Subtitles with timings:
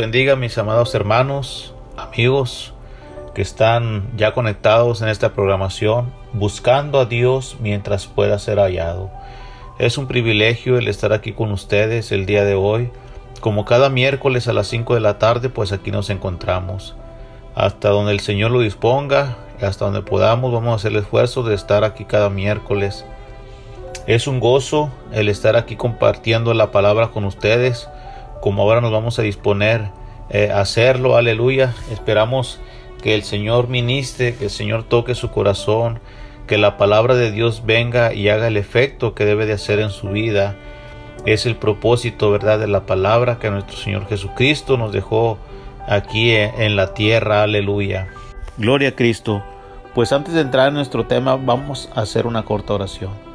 [0.00, 2.72] Bendiga mis amados hermanos, amigos
[3.34, 9.10] que están ya conectados en esta programación, buscando a Dios mientras pueda ser hallado.
[9.78, 12.90] Es un privilegio el estar aquí con ustedes el día de hoy.
[13.40, 16.96] Como cada miércoles a las 5 de la tarde, pues aquí nos encontramos.
[17.54, 21.54] Hasta donde el Señor lo disponga, hasta donde podamos, vamos a hacer el esfuerzo de
[21.54, 23.04] estar aquí cada miércoles.
[24.06, 27.86] Es un gozo el estar aquí compartiendo la palabra con ustedes
[28.40, 29.90] como ahora nos vamos a disponer
[30.30, 31.74] eh, a hacerlo, aleluya.
[31.90, 32.60] Esperamos
[33.02, 36.00] que el Señor ministre, que el Señor toque su corazón,
[36.46, 39.90] que la palabra de Dios venga y haga el efecto que debe de hacer en
[39.90, 40.56] su vida.
[41.26, 45.38] Es el propósito, ¿verdad?, de la palabra que nuestro Señor Jesucristo nos dejó
[45.86, 48.08] aquí en la tierra, aleluya.
[48.56, 49.42] Gloria a Cristo.
[49.94, 53.29] Pues antes de entrar en nuestro tema, vamos a hacer una corta oración.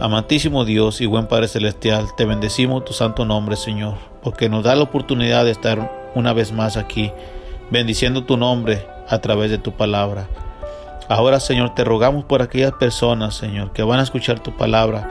[0.00, 3.94] Amantísimo Dios y buen Padre Celestial, te bendecimos tu santo nombre, Señor,
[4.24, 7.12] porque nos da la oportunidad de estar una vez más aquí,
[7.70, 10.26] bendiciendo tu nombre a través de tu palabra.
[11.08, 15.10] Ahora, Señor, te rogamos por aquellas personas, Señor, que van a escuchar tu palabra,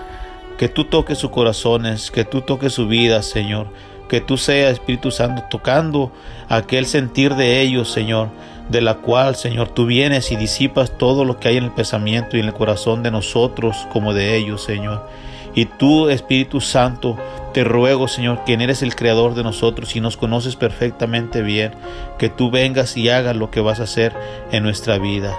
[0.58, 3.68] que tú toques sus corazones, que tú toques su vida, Señor,
[4.10, 6.12] que tú seas, Espíritu Santo, tocando
[6.50, 8.28] aquel sentir de ellos, Señor,
[8.70, 12.38] de la cual, Señor, tú vienes y disipas todo lo que hay en el pensamiento
[12.38, 15.08] y en el corazón de nosotros como de ellos, Señor.
[15.56, 17.18] Y tú, Espíritu Santo,
[17.54, 21.74] te ruego, Señor, quien eres el creador de nosotros y nos conoces perfectamente bien,
[22.18, 24.14] que tú vengas y hagas lo que vas a hacer
[24.52, 25.36] en nuestra vida.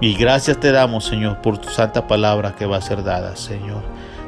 [0.00, 3.82] Y gracias te damos, Señor, por tu santa palabra que va a ser dada, Señor.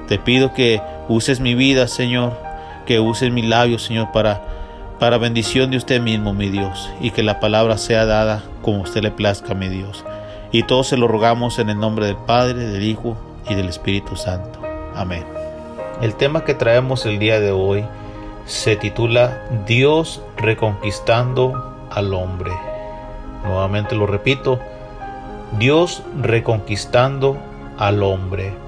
[0.06, 2.40] Te pido que uses mi vida, Señor,
[2.86, 4.40] que uses mis labios, Señor, para,
[4.98, 9.02] para bendición de usted mismo, mi Dios, y que la palabra sea dada como usted
[9.02, 10.04] le plazca, mi Dios.
[10.52, 13.16] Y todo se lo rogamos en el nombre del Padre, del Hijo
[13.48, 14.60] y del Espíritu Santo.
[14.94, 15.24] Amén.
[16.00, 17.84] El tema que traemos el día de hoy
[18.46, 22.52] se titula Dios reconquistando al hombre.
[23.44, 24.58] Nuevamente lo repito,
[25.58, 27.36] Dios reconquistando
[27.78, 28.65] al hombre.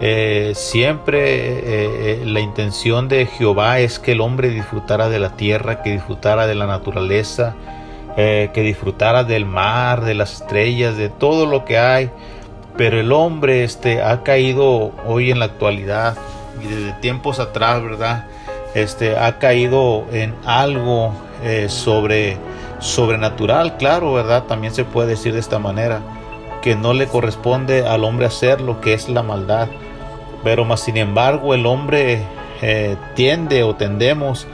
[0.00, 5.30] Eh, siempre eh, eh, la intención de Jehová es que el hombre disfrutara de la
[5.30, 7.54] tierra, que disfrutara de la naturaleza,
[8.16, 12.10] que disfrutara del mar, de las estrellas, de todo lo que hay.
[12.76, 16.16] Pero el hombre este, ha caído hoy en la actualidad
[16.62, 18.26] y desde tiempos atrás, ¿verdad?
[18.76, 21.12] Este, ha caído en algo
[21.66, 22.38] sobre
[22.78, 24.44] sobrenatural, claro, ¿verdad?
[24.44, 26.00] También se puede decir de esta manera,
[26.64, 29.68] que no le corresponde al hombre hacer lo que es la maldad.
[30.42, 32.22] Pero más sin embargo el hombre
[32.62, 34.46] eh, tiende o tendemos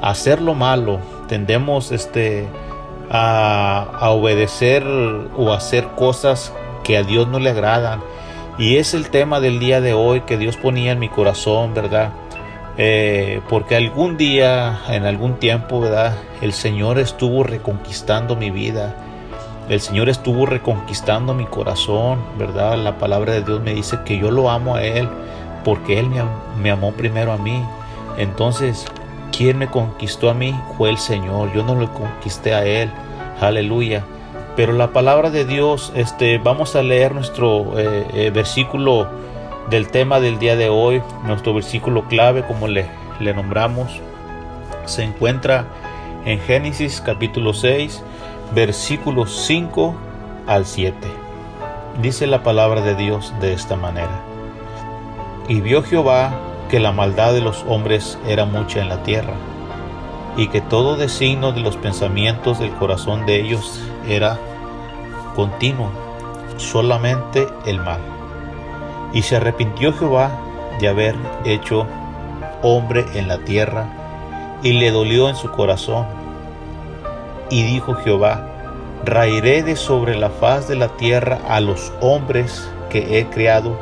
[0.00, 0.98] a hacer lo malo,
[1.28, 2.48] tendemos este,
[3.10, 4.82] a, a obedecer
[5.36, 6.54] o hacer cosas
[6.84, 8.00] que a Dios no le agradan.
[8.56, 12.12] Y es el tema del día de hoy que Dios ponía en mi corazón, ¿verdad?
[12.78, 16.16] Eh, porque algún día, en algún tiempo, ¿verdad?
[16.40, 18.96] El Señor estuvo reconquistando mi vida.
[19.68, 22.78] El Señor estuvo reconquistando mi corazón, ¿verdad?
[22.78, 25.08] La palabra de Dios me dice que yo lo amo a Él
[25.62, 26.08] porque Él
[26.58, 27.62] me, amó primero a mí.
[28.16, 28.86] Entonces,
[29.36, 30.58] ¿quién me conquistó a mí?
[30.78, 31.52] Fue el Señor.
[31.52, 32.90] Yo no lo conquisté a Él.
[33.40, 34.04] Aleluya.
[34.56, 39.06] Pero la palabra de Dios, este, vamos a leer nuestro eh, eh, versículo
[39.68, 42.86] del tema del día de hoy, nuestro versículo clave, como le,
[43.20, 44.00] le nombramos,
[44.86, 45.66] se encuentra
[46.24, 48.02] en Génesis capítulo 6,
[48.54, 49.94] versículos 5
[50.46, 50.96] al 7.
[52.00, 54.22] Dice la palabra de Dios de esta manera.
[55.48, 56.32] Y vio Jehová
[56.68, 59.34] que la maldad de los hombres era mucha en la tierra,
[60.36, 64.38] y que todo designo de los pensamientos del corazón de ellos era
[65.34, 65.90] continuo,
[66.56, 68.00] solamente el mal.
[69.12, 70.30] Y se arrepintió Jehová
[70.78, 71.86] de haber hecho
[72.62, 73.86] hombre en la tierra,
[74.62, 76.17] y le dolió en su corazón.
[77.50, 78.46] Y dijo Jehová,
[79.04, 83.78] rairé de sobre la faz de la tierra a los hombres que he creado,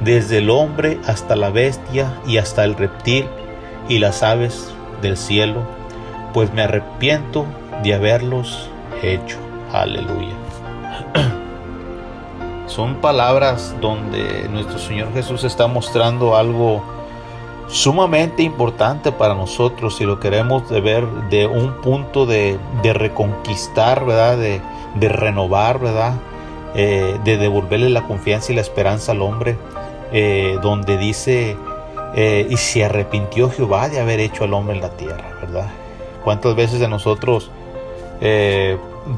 [0.00, 3.26] desde el hombre hasta la bestia y hasta el reptil
[3.88, 4.72] y las aves
[5.02, 5.62] del cielo,
[6.32, 7.44] pues me arrepiento
[7.82, 8.70] de haberlos
[9.02, 9.38] hecho.
[9.72, 10.34] Aleluya.
[12.66, 16.99] Son palabras donde nuestro Señor Jesús está mostrando algo
[17.70, 24.36] sumamente importante para nosotros si lo queremos de ver de un punto de, reconquistar, ¿verdad?
[24.38, 26.14] De, renovar, ¿verdad?
[26.74, 29.56] Eh, de devolverle la confianza y la esperanza al hombre,
[30.12, 31.56] eh, donde dice,
[32.16, 35.70] eh, y se arrepintió Jehová de haber hecho al hombre en la tierra, ¿verdad?
[36.24, 37.50] ¿Cuántas veces de nosotros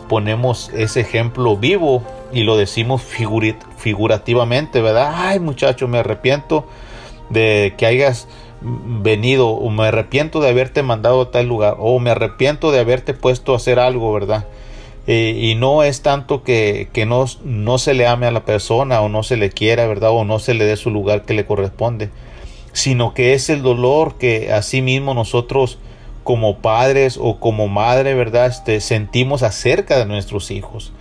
[0.09, 5.13] ponemos ese ejemplo vivo y lo decimos figurativamente, ¿verdad?
[5.13, 6.65] Ay muchacho, me arrepiento
[7.33, 8.29] de que hayas
[8.63, 13.15] venido o me arrepiento de haberte mandado a tal lugar o me arrepiento de haberte
[13.15, 14.47] puesto a hacer algo, ¿verdad?
[15.07, 19.01] Eh, y no es tanto que, que no, no, se le ame a la persona
[19.01, 20.11] o no se le quiera, ¿verdad?
[20.11, 22.11] O no se le dé su lugar que le corresponde,
[22.73, 25.79] sino que es el dolor que así mismo nosotros
[26.23, 28.47] como padres o como madre, ¿verdad?
[28.47, 30.93] Este, sentimos acerca de nuestros hijos.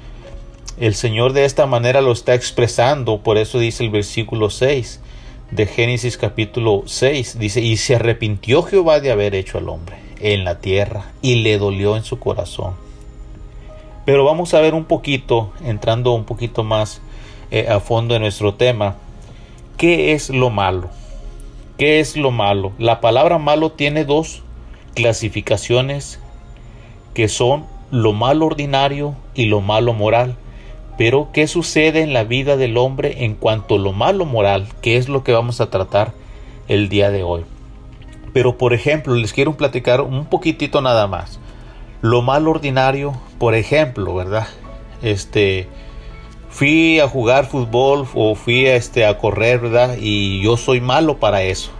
[0.80, 5.00] El Señor de esta manera lo está expresando, por eso dice el versículo 6
[5.52, 10.46] de Génesis capítulo 6, dice, y se arrepintió Jehová de haber hecho al hombre en
[10.46, 12.74] la tierra y le dolió en su corazón.
[14.06, 17.02] Pero vamos a ver un poquito, entrando un poquito más
[17.52, 18.96] eh, a fondo en nuestro tema,
[19.78, 20.90] ¿qué es lo malo?
[21.78, 22.72] ¿Qué es lo malo?
[22.78, 24.44] La palabra malo tiene dos
[24.96, 26.20] clasificaciones
[27.14, 30.38] que son lo malo ordinario y lo malo moral.
[31.04, 34.68] Pero, ¿qué sucede en la vida del hombre en cuanto a lo malo moral?
[34.84, 36.14] Que es lo que vamos a tratar
[36.68, 37.42] el día de hoy.
[38.34, 41.40] Pero, por ejemplo, les quiero platicar un poquitito nada más.
[42.02, 44.48] Lo malo ordinario, por ejemplo, ¿verdad?
[45.02, 45.68] Este,
[46.52, 49.98] fui a jugar fútbol o fui a, este, a correr, ¿verdad?
[50.00, 51.72] Y yo soy malo para eso.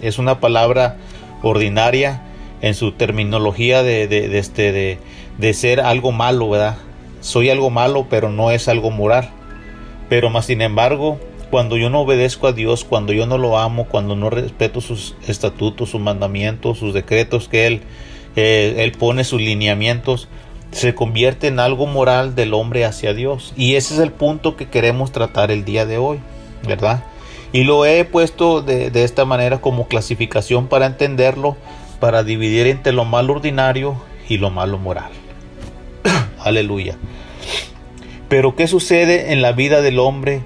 [0.00, 0.96] Es una palabra
[1.42, 2.22] ordinaria
[2.62, 4.98] en su terminología de, este,
[5.36, 6.78] de ser algo malo, ¿verdad?
[7.20, 9.30] Soy algo malo, pero no es algo moral.
[10.08, 11.18] Pero más sin embargo,
[11.50, 15.14] cuando yo no obedezco a Dios, cuando yo no lo amo, cuando no respeto sus
[15.26, 17.82] estatutos, sus mandamientos, sus decretos que Él,
[18.36, 20.28] eh, él pone, sus lineamientos,
[20.70, 23.52] se convierte en algo moral del hombre hacia Dios.
[23.56, 26.20] Y ese es el punto que queremos tratar el día de hoy,
[26.66, 27.04] ¿verdad?
[27.52, 31.56] Y lo he puesto de, esta manera como clasificación para entenderlo,
[31.98, 35.10] para dividir entre lo malo ordinario y lo malo moral.
[36.42, 36.96] Aleluya.
[38.28, 40.42] Pero ¿qué sucede en la vida del hombre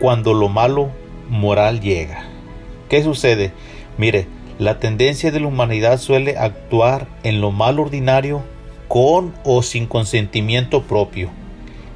[0.00, 0.90] cuando lo malo
[1.28, 2.24] moral llega?
[2.88, 3.52] ¿Qué sucede?
[3.98, 4.26] Mire,
[4.58, 8.42] la tendencia de la humanidad suele actuar en lo malo ordinario
[8.88, 11.30] con o sin consentimiento propio,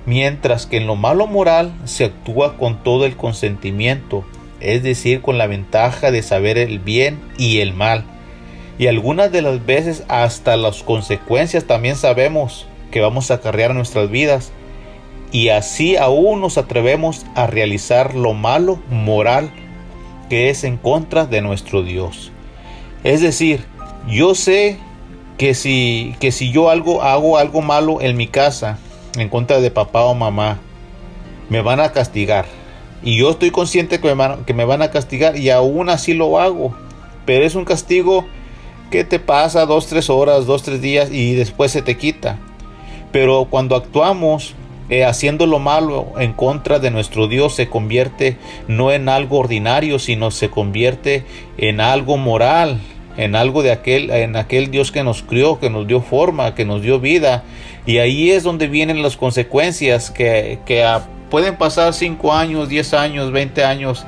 [0.06, 4.24] mientras que en lo malo moral se actúa con todo el consentimiento
[4.60, 8.04] es decir, con la ventaja de saber el bien y el mal.
[8.78, 14.10] Y algunas de las veces hasta las consecuencias también sabemos que vamos a acarrear nuestras
[14.10, 14.52] vidas.
[15.30, 19.50] Y así aún nos atrevemos a realizar lo malo moral
[20.30, 22.32] que es en contra de nuestro Dios.
[23.04, 23.64] Es decir,
[24.06, 24.78] yo sé
[25.36, 28.78] que si, que si yo algo, hago algo malo en mi casa,
[29.16, 30.58] en contra de papá o mamá,
[31.48, 32.46] me van a castigar
[33.02, 34.16] y yo estoy consciente que
[34.46, 36.74] que me van a castigar y aún así lo hago.
[37.24, 38.26] Pero es un castigo
[38.90, 42.38] que te pasa dos, tres horas, dos, tres días y después se te quita.
[43.12, 44.54] Pero cuando actuamos
[44.90, 48.38] eh, haciendo lo malo en contra de nuestro Dios se convierte
[48.68, 51.24] no en algo ordinario, sino se convierte
[51.58, 52.80] en algo moral,
[53.16, 56.64] en algo de aquel, en aquel Dios que nos crió, que nos dio forma, que
[56.64, 57.44] nos dio vida.
[57.84, 60.84] Y ahí es donde vienen las consecuencias que, que
[61.30, 64.06] Pueden pasar 5 años, 10 años, 20 años.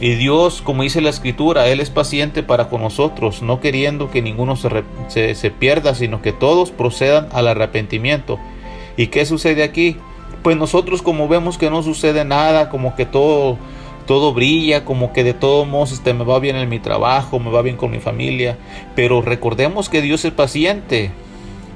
[0.00, 4.22] Y Dios, como dice la escritura, Él es paciente para con nosotros, no queriendo que
[4.22, 8.38] ninguno se, se, pierda, sino que todos procedan al arrepentimiento.
[8.96, 9.96] ¿Y qué sucede aquí?
[10.44, 13.58] Pues nosotros como vemos que no sucede nada, como que todo,
[14.06, 17.50] todo brilla, como que de todos modos este, me va bien en mi trabajo, me
[17.50, 18.56] va bien con mi familia.
[18.94, 21.10] Pero recordemos que Dios es paciente.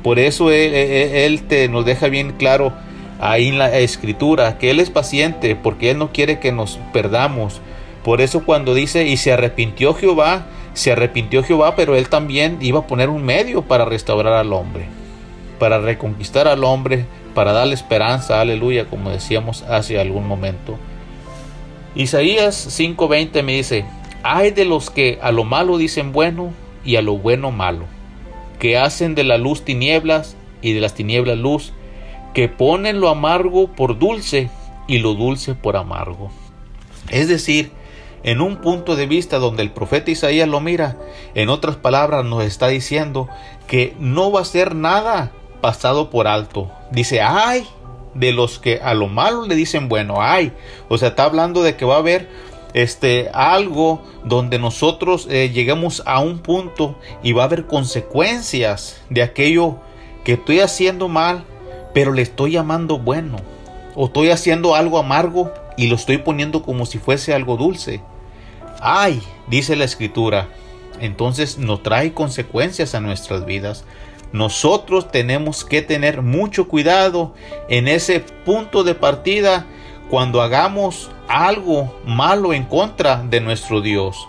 [0.04, 2.72] Por eso Él, él te, nos deja bien claro
[3.20, 7.60] ahí en la escritura, que Él es paciente porque Él no quiere que nos perdamos.
[8.04, 12.80] Por eso cuando dice, y se arrepintió Jehová, se arrepintió Jehová, pero Él también iba
[12.80, 14.86] a poner un medio para restaurar al hombre,
[15.58, 20.78] para reconquistar al hombre, para darle esperanza, aleluya, como decíamos hace algún momento.
[21.94, 23.84] Isaías 5:20 me dice,
[24.22, 26.52] hay de los que a lo malo dicen bueno
[26.84, 27.84] y a lo bueno malo,
[28.58, 31.72] que hacen de la luz tinieblas y de las tinieblas luz,
[32.34, 34.48] que ponen lo amargo por dulce
[34.88, 36.30] y lo dulce por amargo.
[37.10, 37.72] Es decir,
[38.22, 40.96] en un punto de vista donde el profeta Isaías lo mira,
[41.34, 43.28] en otras palabras nos está diciendo
[43.66, 46.70] que no va a ser nada pasado por alto.
[46.90, 47.66] Dice, ay,
[48.14, 50.52] de los que a lo malo le dicen bueno, ay.
[50.88, 52.28] O sea, está hablando de que va a haber
[52.74, 59.22] este algo donde nosotros eh, lleguemos a un punto y va a haber consecuencias de
[59.22, 59.76] aquello
[60.24, 61.44] que estoy haciendo mal
[61.92, 63.36] pero le estoy llamando bueno.
[63.94, 68.00] O estoy haciendo algo amargo y lo estoy poniendo como si fuese algo dulce.
[68.84, 70.48] Ay, dice la escritura,
[70.98, 73.84] entonces no trae consecuencias a nuestras vidas.
[74.32, 77.32] Nosotros tenemos que tener mucho cuidado
[77.68, 79.66] en ese punto de partida
[80.10, 84.26] cuando hagamos algo malo en contra de nuestro Dios.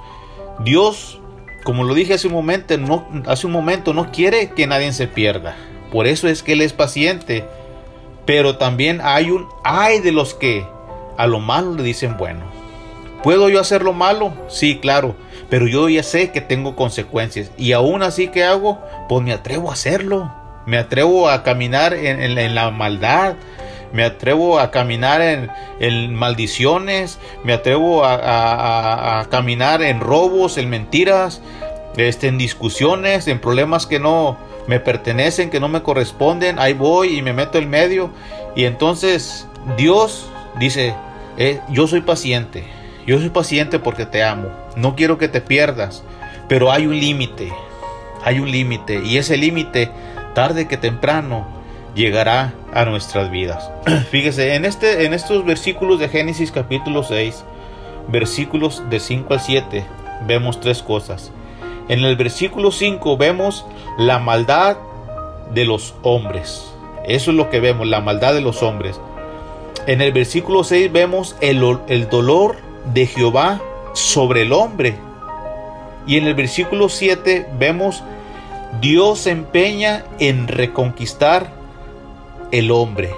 [0.60, 1.20] Dios,
[1.64, 5.08] como lo dije hace un momento, no, hace un momento, no quiere que nadie se
[5.08, 5.56] pierda.
[5.92, 7.44] Por eso es que Él es paciente.
[8.28, 10.64] Pero también hay un ay de los que
[11.18, 12.53] a lo malo le dicen bueno.
[13.24, 14.34] ¿Puedo yo hacer lo malo?
[14.50, 15.16] Sí, claro.
[15.50, 17.52] Pero yo ya sé que tengo consecuencias.
[17.58, 20.32] Y aún así que hago, pues me atrevo a hacerlo.
[20.66, 23.36] Me atrevo a caminar en, la maldad.
[23.94, 27.20] Me atrevo a caminar en, maldiciones.
[27.44, 31.42] Me atrevo a, caminar en robos, en mentiras,
[31.96, 34.38] este, en discusiones, en problemas que no,
[34.68, 38.10] me pertenecen, que no me corresponden, ahí voy y me meto en medio.
[38.56, 40.28] Y entonces Dios
[40.60, 40.96] dice,
[41.38, 42.66] eh, yo soy paciente,
[43.06, 46.04] yo soy paciente porque te amo, no quiero que te pierdas,
[46.48, 47.52] pero hay un límite,
[48.24, 49.92] hay un límite y ese límite,
[50.34, 51.48] tarde que temprano,
[51.96, 53.70] llegará a nuestras vidas.
[54.10, 57.44] Fíjese, en, este, en estos versículos de Génesis capítulo 6,
[58.08, 59.86] versículos de 5 al 7,
[60.28, 61.32] vemos tres cosas.
[61.90, 63.66] En el versículo 5 vemos
[63.98, 64.78] la maldad
[65.54, 66.72] de los hombres.
[67.06, 69.00] Eso es lo que vemos, la maldad de los hombres.
[69.86, 72.56] En el versículo 6 vemos el, el dolor
[72.94, 73.62] de Jehová
[73.94, 74.96] sobre el hombre.
[76.06, 78.04] Y en el versículo 7 vemos
[78.82, 81.52] Dios se empeña en reconquistar
[82.52, 83.12] el hombre.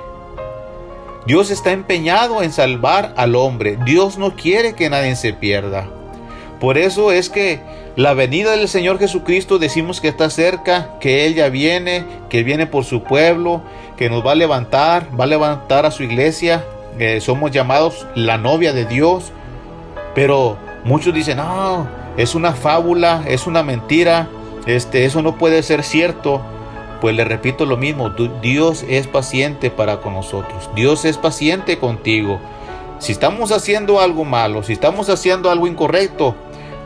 [1.25, 3.77] Dios está empeñado en salvar al hombre.
[3.83, 5.87] Dios no quiere que nadie se pierda.
[6.59, 7.59] Por eso es que
[7.95, 12.67] la venida del Señor Jesucristo decimos que está cerca, que Él ya viene, que viene
[12.67, 13.61] por su pueblo,
[13.97, 16.63] que nos va a levantar, va a levantar a su iglesia.
[17.21, 19.31] somos llamados la novia de Dios.
[20.15, 24.29] Pero muchos dicen, no, es una fábula, es una mentira,
[24.65, 26.41] este, eso no puede ser cierto.
[27.01, 28.09] Pues le repito lo mismo,
[28.41, 32.39] Dios es paciente para con nosotros, Dios es paciente contigo.
[32.99, 36.33] Si estamos haciendo algo malo, si estamos haciendo algo incorrecto,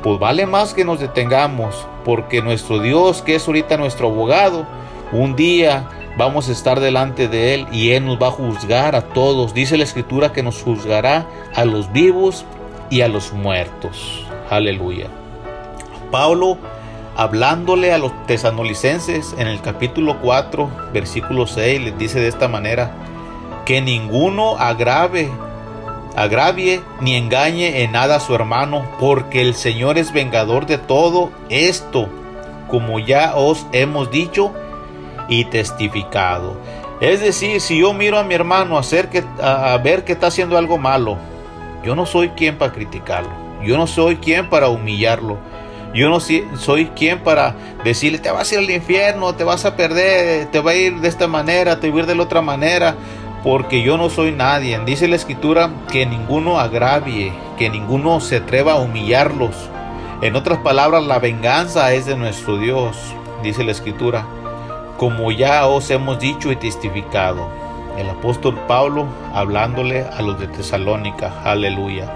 [0.02, 4.66] pues vale más que nos detengamos, porque nuestro Dios, que es ahorita nuestro abogado,
[5.12, 9.02] un día vamos a estar delante de Él y Él nos va a juzgar a
[9.02, 9.54] todos.
[9.54, 12.46] Dice la Escritura que nos juzgará a los vivos
[12.90, 14.26] y a los muertos.
[14.50, 15.08] Aleluya.
[16.12, 16.58] Pablo,
[17.16, 22.92] hablándole a los tesanolicenses en el capítulo 4, versículo 6, les dice de esta manera,
[23.66, 25.30] que ninguno agrave
[26.16, 31.32] agravie ni engañe en nada a su hermano, porque el Señor es vengador de todo
[31.50, 32.10] esto,
[32.68, 34.52] como ya os hemos dicho
[35.30, 36.58] y testificado.
[37.00, 40.58] Es decir, si yo miro a mi hermano hacer que, a, ver que está haciendo
[40.58, 41.18] algo malo,
[41.84, 43.32] yo no soy quien para criticarlo,
[43.64, 45.38] yo no soy quien para humillarlo,
[45.94, 49.76] yo no soy quien para decirle te vas a ir al infierno, te vas a
[49.76, 52.42] perder, te va a ir de esta manera, te va a ir de la otra
[52.42, 52.96] manera
[53.44, 54.80] porque yo no soy nadie.
[54.86, 59.56] Dice la escritura que ninguno agravie, que ninguno se atreva a humillarlos.
[60.22, 62.98] En otras palabras, la venganza es de nuestro Dios,
[63.42, 64.26] dice la escritura,
[64.98, 67.59] como ya os hemos dicho y testificado.
[67.98, 72.10] El apóstol Pablo hablándole a los de Tesalónica, aleluya.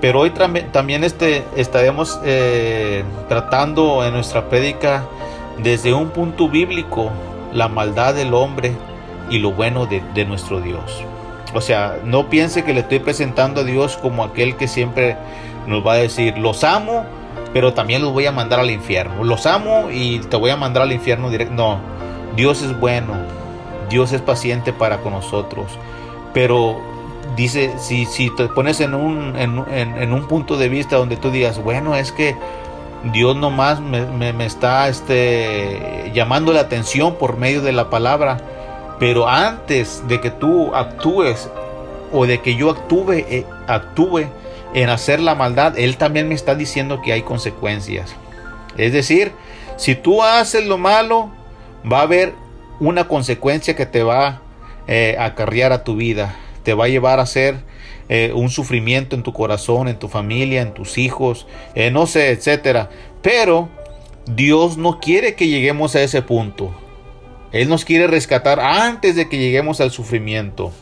[0.00, 0.32] Pero hoy
[0.72, 5.04] también este, estaremos eh, tratando en nuestra prédica
[5.58, 7.10] desde un punto bíblico
[7.54, 8.72] la maldad del hombre
[9.30, 11.02] y lo bueno de, nuestro Dios.
[11.54, 15.16] O sea, no piense que le estoy presentando a Dios como aquel que siempre
[15.66, 17.06] nos va a decir, los amo,
[17.52, 19.24] pero también los voy a mandar al infierno.
[19.24, 21.54] Los amo y te voy a mandar al infierno directo.
[21.54, 21.78] No,
[22.36, 23.14] Dios es bueno,
[23.88, 25.78] Dios es paciente para con nosotros.
[26.32, 26.80] Pero
[27.36, 31.62] dice, si, si te pones en un, en, un punto de vista donde tú digas,
[31.62, 32.36] bueno, es que
[33.12, 38.38] Dios nomás me, me está este, llamando la atención por medio de la palabra
[38.98, 41.50] pero antes de que tú actúes
[42.12, 44.26] o de que yo actúe, eh, actúe
[44.72, 48.14] en hacer la maldad, Él también me está diciendo que hay consecuencias.
[48.76, 49.32] Es decir,
[49.76, 51.30] si tú haces lo malo,
[51.90, 52.34] va a haber
[52.80, 54.42] una consecuencia que te va
[54.86, 56.36] eh, a acarrear a tu vida.
[56.62, 57.56] Te va a llevar a hacer
[58.08, 61.46] eh, un sufrimiento en tu corazón, en tu familia, en tus hijos,
[61.92, 62.90] no sé, etcétera.
[63.22, 63.68] Pero
[64.26, 66.74] Dios no quiere que lleguemos a ese punto.
[67.52, 70.72] Él nos quiere rescatar antes de que lleguemos al sufrimiento.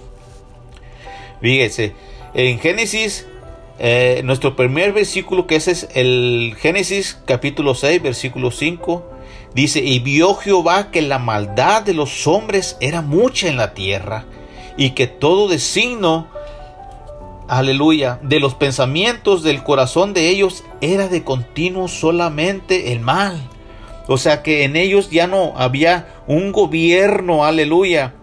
[1.42, 1.92] Fíjese,
[2.32, 3.26] en Génesis,
[3.78, 9.04] eh, nuestro primer versículo, que ese es el Génesis capítulo 6, versículo 5,
[9.54, 14.24] dice, y vio Jehová que la maldad de los hombres era mucha en la tierra,
[14.76, 16.28] y que todo designo,
[17.48, 23.40] aleluya, de los pensamientos del corazón de ellos era de continuo solamente el mal.
[24.08, 28.14] O sea que en ellos ya no había un gobierno, aleluya,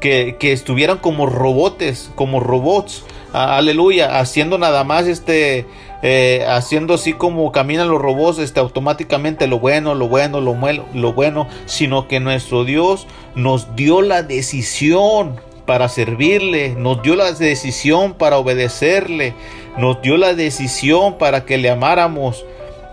[0.00, 5.66] que, estuvieran como robotes, como robots, aleluya, haciendo nada más este,
[6.02, 10.56] eh, haciendo así como caminan los robots, este, automáticamente lo bueno, lo bueno, lo,
[10.94, 17.32] lo bueno, sino que nuestro Dios nos dio la decisión para servirle, nos dio la
[17.32, 19.34] decisión para obedecerle,
[19.76, 22.44] nos dio la decisión para que le amáramos.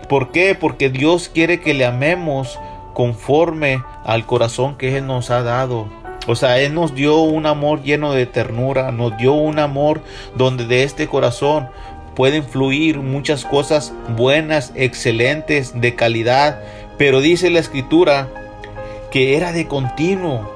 [0.08, 0.54] ¿Por qué?
[0.54, 2.58] Porque Dios quiere que le amemos
[2.92, 5.88] conforme al corazón que Él nos ha dado.
[6.26, 10.00] O sea, Él nos dio un amor lleno de ternura, nos dio un amor
[10.34, 11.68] donde de este corazón
[12.16, 16.60] pueden fluir muchas cosas buenas, excelentes, de calidad.
[16.98, 18.28] Pero dice la escritura
[19.12, 20.50] que era de continuo,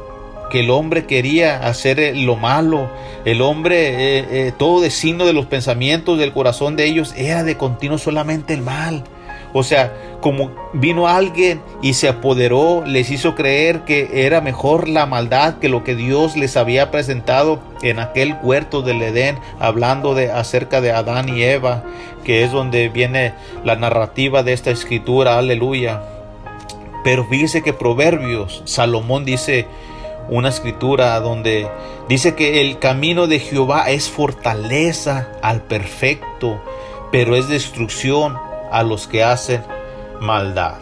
[0.51, 2.90] que el hombre quería hacer lo malo,
[3.25, 7.44] el hombre, eh, eh, todo de signo de los pensamientos del corazón de ellos era
[7.44, 9.05] de continuo solamente el mal.
[9.52, 15.06] O sea, como vino alguien y se apoderó, les hizo creer que era mejor la
[15.06, 20.30] maldad que lo que Dios les había presentado en aquel huerto del Edén, hablando de
[20.30, 21.82] acerca de Adán y Eva,
[22.24, 23.34] que es donde viene
[23.64, 26.02] la narrativa de esta escritura, aleluya.
[27.02, 29.66] Pero fíjese que Proverbios, Salomón dice
[30.28, 31.66] una escritura donde
[32.08, 36.62] dice que el camino de Jehová es fortaleza al perfecto,
[37.10, 38.38] pero es destrucción
[38.70, 39.62] a los que hacen
[40.20, 40.74] maldad.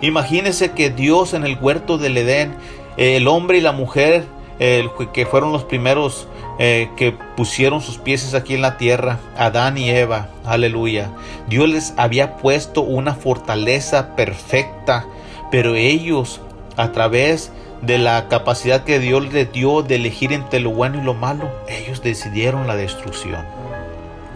[0.00, 2.54] Imagínese que Dios en el huerto del Edén,
[2.96, 4.24] el hombre y la mujer
[4.58, 9.90] que fueron los primeros eh, que pusieron sus pies aquí en la tierra, Adán y
[9.90, 11.10] Eva, aleluya.
[11.48, 15.06] Dios les había puesto una fortaleza perfecta,
[15.50, 16.40] pero ellos
[16.76, 21.04] a través de la capacidad que Dios les dio de elegir entre lo bueno y
[21.04, 23.44] lo malo, ellos decidieron la destrucción.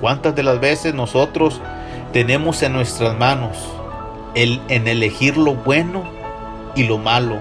[0.01, 1.61] ¿Cuántas de las veces nosotros
[2.13, 3.57] tenemos en nuestras manos
[4.35, 6.05] el, en elegir lo bueno
[6.75, 7.39] y lo malo,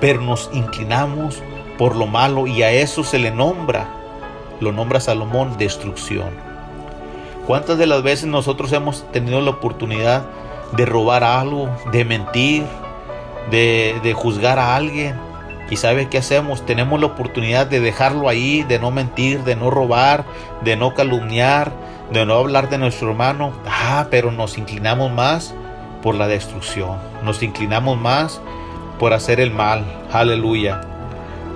[0.00, 1.42] pero nos inclinamos
[1.76, 3.88] por lo malo y a eso se le nombra,
[4.60, 6.30] lo nombra Salomón, destrucción.
[7.46, 10.26] ¿Cuántas de las veces nosotros hemos tenido la oportunidad
[10.72, 12.64] de robar algo, de mentir,
[13.50, 15.14] de, de juzgar a alguien?
[15.70, 16.64] ¿Y sabe qué hacemos?
[16.64, 20.24] Tenemos la oportunidad de dejarlo ahí, de no mentir, de no robar,
[20.62, 21.72] de no calumniar,
[22.12, 23.52] de no hablar de nuestro hermano.
[23.66, 25.54] Ah, pero nos inclinamos más
[26.02, 26.98] por la destrucción.
[27.22, 28.40] Nos inclinamos más
[28.98, 29.84] por hacer el mal.
[30.12, 30.80] Aleluya.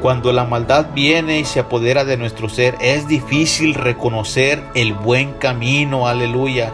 [0.00, 5.32] Cuando la maldad viene y se apodera de nuestro ser, es difícil reconocer el buen
[5.34, 6.08] camino.
[6.08, 6.72] Aleluya.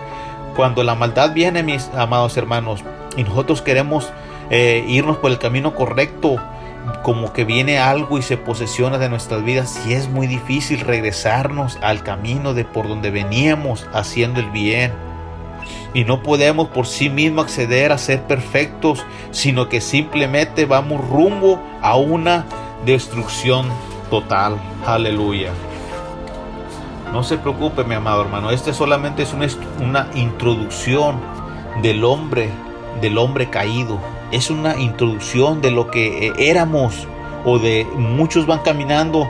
[0.57, 2.83] Cuando la maldad viene, mis amados hermanos,
[3.17, 4.09] y nosotros queremos
[4.51, 6.37] eh, irnos por el camino correcto,
[7.03, 11.79] como que viene algo y se posesiona de nuestras vidas y es muy difícil regresarnos
[11.83, 14.93] al camino de por donde veníamos haciendo el bien.
[15.95, 21.61] Y no podemos por sí mismos acceder a ser perfectos, sino que simplemente vamos rumbo
[21.83, 22.45] a una
[22.85, 23.67] destrucción
[24.11, 24.57] total.
[24.87, 25.51] Aleluya.
[27.13, 28.51] No se preocupe, mi amado hermano.
[28.51, 29.47] Este solamente es una,
[29.81, 31.19] una introducción
[31.83, 32.51] del hombre,
[33.01, 33.99] del hombre caído.
[34.33, 37.07] Es una introducción de lo que éramos
[37.45, 39.29] o de muchos van caminando.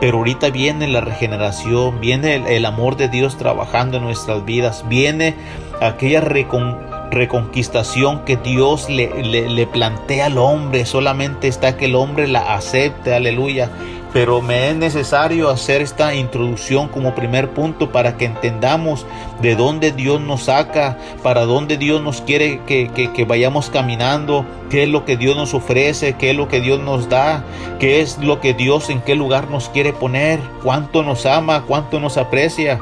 [0.00, 5.34] Pero ahorita viene la regeneración, viene el, amor de Dios trabajando en nuestras vidas, viene
[5.80, 10.84] aquella reconquistación que Dios le, le, plantea al hombre.
[10.84, 13.70] Solamente está que el hombre la acepte, aleluya.
[14.16, 19.04] Pero me es necesario hacer esta introducción como primer punto para que entendamos
[19.42, 24.84] de dónde Dios nos saca, para dónde Dios nos quiere que, que, vayamos caminando, qué
[24.84, 27.44] es lo que Dios nos ofrece, qué es lo que Dios nos da,
[27.78, 32.00] qué es lo que Dios en qué lugar nos quiere poner, cuánto nos ama, cuánto
[32.00, 32.80] nos aprecia.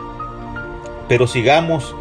[1.09, 1.97] Pero sigamos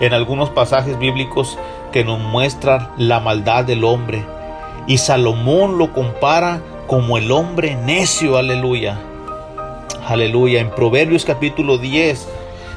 [0.00, 1.58] en algunos pasajes bíblicos
[1.92, 4.24] que nos muestran la maldad del hombre.
[4.86, 8.98] Y Salomón lo compara como el hombre necio, aleluya.
[10.08, 10.58] Aleluya.
[10.58, 12.26] En Proverbios capítulo 10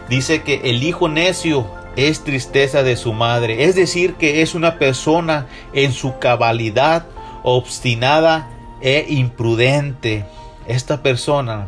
[0.08, 3.63] dice que el hijo necio es tristeza de su madre.
[3.63, 7.08] Es decir, que es una persona en su cabalidad,
[7.41, 10.26] obstinada e imprudente.
[10.67, 11.65] Esta persona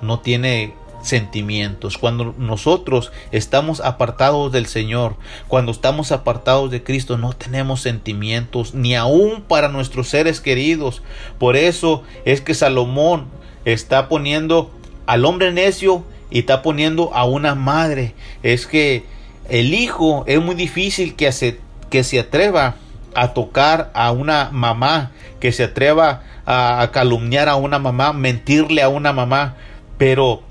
[0.00, 0.74] no tiene
[1.08, 1.98] sentimientos.
[1.98, 5.16] Cuando nosotros estamos apartados del Señor,
[5.48, 11.02] cuando estamos apartados de Cristo, no tenemos sentimientos ni aún para nuestros seres queridos.
[11.38, 13.26] Por eso es que Salomón
[13.64, 14.70] está poniendo
[15.06, 18.14] al hombre necio y está poniendo a una madre.
[18.42, 19.04] Es que
[19.48, 21.58] el hijo es muy difícil que se,
[21.90, 22.76] que se atreva
[23.14, 28.82] a tocar a una mamá, que se atreva a, a calumniar a una mamá, mentirle
[28.82, 29.56] a una mamá.
[29.96, 30.42] Pero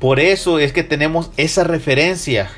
[0.00, 2.50] por eso es que tenemos esa referencia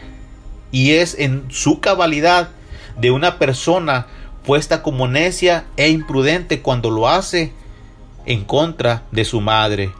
[0.73, 2.51] y es en su cabalidad
[2.99, 4.07] de una persona
[4.45, 7.53] puesta como necia e imprudente cuando lo hace
[8.27, 9.93] en contra de su madre.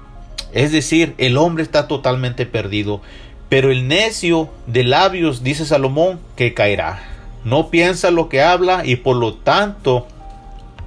[0.53, 3.01] Es decir, el hombre está totalmente perdido,
[3.49, 7.03] pero el necio de labios, dice Salomón, que caerá.
[7.45, 10.07] No piensa lo que habla y por lo tanto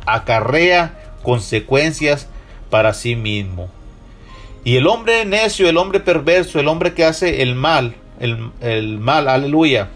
[0.05, 2.27] acarrea consecuencias
[2.69, 3.69] para sí mismo.
[4.63, 9.27] Y el hombre necio, el hombre perverso, el hombre que hace el mal, el, mal,
[9.27, 9.89] aleluya,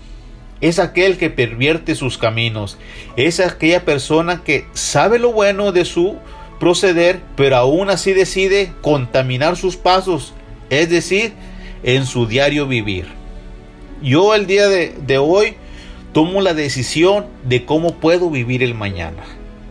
[0.59, 2.79] es aquel que pervierte sus caminos.
[3.15, 6.15] Es aquella persona que sabe lo bueno de su
[6.59, 10.33] proceder, pero aún así decide contaminar sus pasos,
[10.71, 11.33] es decir,
[11.83, 13.05] en su diario vivir.
[14.01, 15.55] Yo el día de, de hoy
[16.11, 19.23] tomo la decisión de cómo puedo vivir el mañana.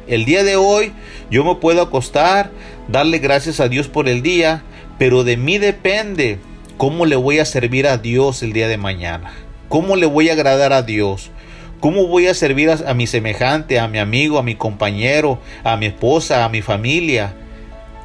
[0.06, 0.92] El día de hoy
[1.30, 2.50] yo me puedo acostar,
[2.86, 4.62] darle gracias a Dios por el día,
[4.98, 6.38] pero de mí depende
[6.76, 9.32] cómo le voy a servir a Dios el día de mañana.
[9.68, 11.30] ¿Cómo le voy a agradar a Dios?
[11.80, 15.86] ¿Cómo voy a servir a, mi semejante, a mi amigo, a mi compañero, a mi
[15.86, 17.34] esposa, a mi familia?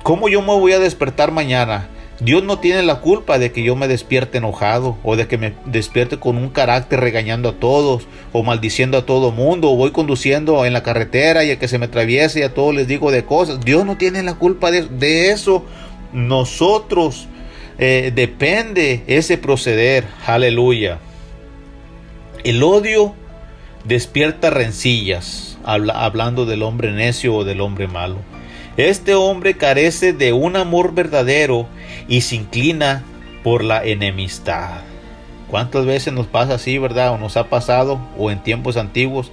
[0.04, 1.88] ¿Cómo yo me voy a despertar mañana?
[2.20, 5.54] Dios no tiene la culpa de que yo me despierte enojado o de que me
[5.66, 10.66] despierte con un carácter regañando a todos o maldiciendo a todo mundo o voy conduciendo
[10.66, 13.24] en la carretera y a que se me atraviese y a todos les digo de
[13.24, 13.62] cosas.
[13.62, 15.64] Dios no tiene la culpa de, de eso
[16.14, 17.28] nosotros
[17.78, 20.06] eh, depende ese proceder.
[20.26, 21.00] Aleluya.
[22.44, 23.16] El odio
[23.84, 28.18] despierta rencillas, hablando del hombre necio o del hombre malo.
[28.78, 31.68] Este hombre carece de un amor verdadero
[32.08, 33.04] y se inclina
[33.44, 34.82] por la enemistad.
[35.50, 37.12] ¿Cuántas veces nos pasa así, verdad?
[37.14, 39.32] O nos ha pasado, o en tiempos antiguos,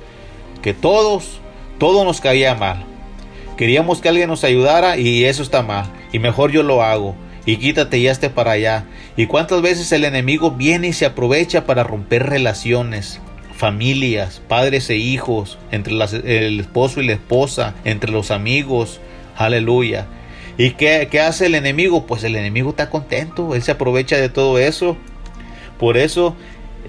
[0.62, 1.40] que todos,
[1.78, 2.84] todo nos caía mal.
[3.56, 5.86] Queríamos que alguien nos ayudara y eso está mal.
[6.16, 7.14] Y mejor yo lo hago.
[7.44, 8.86] Y quítate ya este para allá.
[9.18, 13.20] Y cuántas veces el enemigo viene y se aprovecha para romper relaciones,
[13.54, 18.98] familias, padres e hijos, entre el esposo y la esposa, entre los amigos.
[19.36, 20.06] Aleluya.
[20.56, 22.06] ¿Y qué, qué hace el enemigo?
[22.06, 23.54] Pues el enemigo está contento.
[23.54, 24.96] Él se aprovecha de todo eso.
[25.78, 26.34] Por eso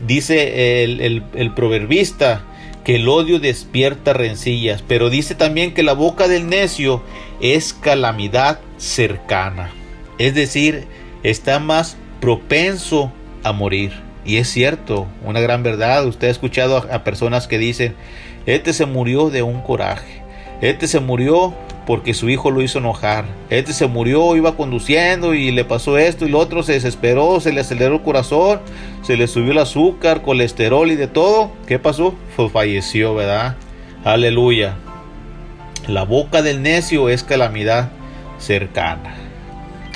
[0.07, 2.43] dice el, el, proverbista
[2.88, 7.04] que el odio despierta rencillas, pero dice también que la boca del necio
[7.41, 9.71] es calamidad cercana.
[10.19, 10.88] Es decir,
[11.21, 13.12] está más propenso
[13.43, 13.91] a morir.
[14.23, 16.08] Y es cierto, una gran verdad.
[16.08, 17.93] Usted ha escuchado a, a personas que dicen,
[18.45, 20.21] este se murió de un coraje,
[20.62, 21.54] este se murió
[21.88, 23.23] porque su hijo lo hizo enojar.
[23.50, 27.54] Este se murió, iba conduciendo y le pasó esto y lo otro, se desesperó, se
[27.54, 28.60] le aceleró el corazón,
[29.04, 31.50] se le subió el azúcar, colesterol y de todo.
[31.65, 32.13] ¿Qué pasó?
[32.36, 33.56] Pues falleció, ¿verdad?
[34.04, 34.76] Aleluya.
[35.88, 37.89] La boca del necio es calamidad
[38.38, 39.15] cercana.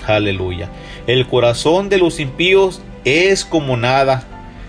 [0.08, 0.70] Aleluya.
[1.08, 4.24] El corazón de los impíos es como nada.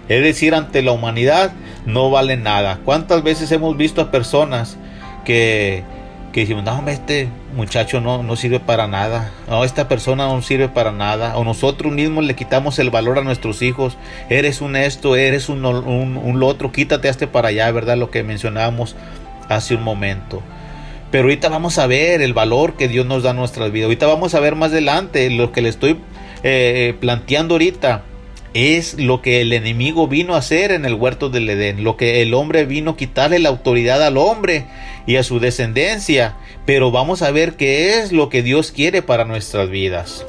[0.08, 1.52] Es decir, ante la humanidad
[1.86, 2.80] no vale nada.
[2.84, 4.76] ¿Cuántas veces hemos visto a personas
[5.24, 5.84] que
[6.32, 10.68] que decimos, no, este muchacho no, no sirve para nada, no, esta persona no sirve
[10.68, 13.98] para nada, o nosotros mismos le quitamos el valor a nuestros hijos,
[14.30, 17.96] eres un esto, eres un, un, un otro, quítate este para allá, ¿verdad?
[17.96, 18.96] Lo que mencionábamos
[19.48, 20.42] hace un momento.
[21.10, 23.84] Pero ahorita vamos a ver el valor que Dios nos da a nuestras vidas.
[23.84, 25.98] Ahorita vamos a ver más adelante lo que le estoy
[26.42, 28.04] eh, planteando ahorita
[28.54, 32.22] es lo que el enemigo vino a hacer en el huerto del Edén, lo que
[32.22, 34.66] el hombre vino a quitarle la autoridad al hombre
[35.06, 36.36] y a su descendencia,
[36.66, 40.26] pero vamos a ver qué es lo que Dios quiere para nuestras vidas.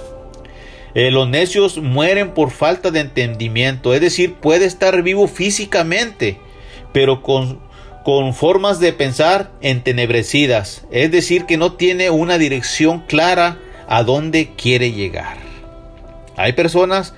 [0.96, 6.40] Eh, los necios mueren por falta de entendimiento, es decir, puede estar vivo físicamente,
[6.94, 7.60] pero con,
[8.06, 13.58] con formas de pensar entenebrecidas, es decir, que no tiene una dirección clara
[13.88, 15.38] a dónde quiere llegar.
[16.38, 17.14] Hay personas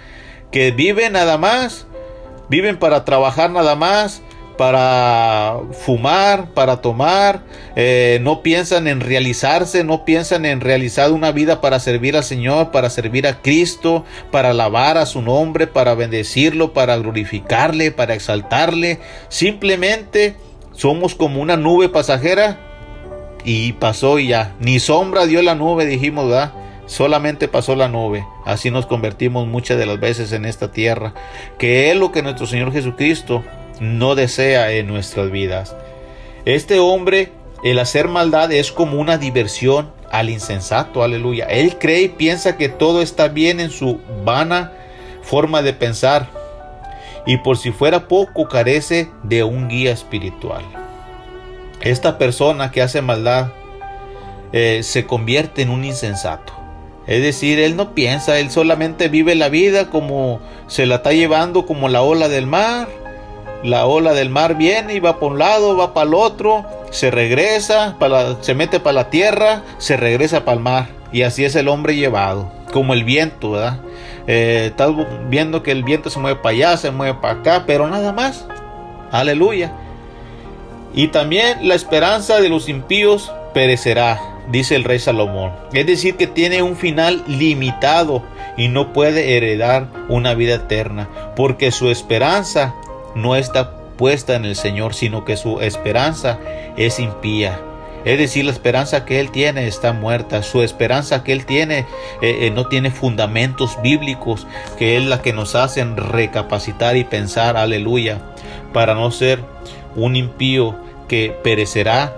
[0.51, 1.87] que viven nada más,
[2.49, 4.21] viven para trabajar nada más,
[4.57, 7.43] para fumar, para tomar,
[7.75, 12.71] eh, no piensan en realizarse, no piensan en realizar una vida para servir al Señor,
[12.71, 18.99] para servir a Cristo, para alabar a su nombre, para bendecirlo, para glorificarle, para exaltarle.
[19.29, 20.35] Simplemente
[20.71, 22.59] somos como una nube pasajera
[23.43, 24.55] y pasó y ya.
[24.59, 26.53] Ni sombra dio la nube, dijimos, ¿verdad?
[26.85, 28.25] Solamente pasó la nube.
[28.45, 31.13] Así nos convertimos muchas de las veces en esta tierra,
[31.57, 33.43] que es lo que nuestro Señor Jesucristo
[33.79, 35.75] no desea en nuestras vidas.
[36.45, 37.31] Este hombre,
[37.63, 41.45] el hacer maldad es como una diversión al insensato, aleluya.
[41.45, 44.71] Él cree y piensa que todo está bien en su vana
[45.23, 46.29] forma de pensar
[47.25, 50.63] y por si fuera poco carece de un guía espiritual.
[51.81, 53.47] Esta persona que hace maldad
[54.53, 56.64] eh, se convierte en un insensato.
[57.07, 61.65] Es decir, él no piensa, él solamente vive la vida como se la está llevando
[61.65, 62.87] como la ola del mar.
[63.63, 67.09] La ola del mar viene y va para un lado, va para el otro, se
[67.09, 67.95] regresa,
[68.41, 70.87] se mete para la tierra, se regresa para el mar.
[71.11, 73.79] Y así es el hombre llevado, como el viento, ¿verdad?
[74.27, 74.91] Eh, estás
[75.29, 78.45] viendo que el viento se mueve para allá, se mueve para acá, pero nada más.
[79.11, 79.71] Aleluya.
[80.93, 85.51] Y también la esperanza de los impíos perecerá dice el rey Salomón.
[85.73, 88.23] Es decir, que tiene un final limitado
[88.57, 92.75] y no puede heredar una vida eterna, porque su esperanza
[93.15, 96.39] no está puesta en el Señor, sino que su esperanza
[96.77, 97.59] es impía.
[98.05, 100.43] Es decir, la esperanza que él tiene está muerta.
[100.43, 101.79] Su esperanza que él tiene
[102.21, 104.45] eh, eh, no tiene fundamentos bíblicos,
[104.77, 108.19] que es la que nos hacen recapacitar y pensar, aleluya,
[108.73, 109.39] para no ser
[109.95, 110.75] un impío
[111.07, 112.13] que perecerá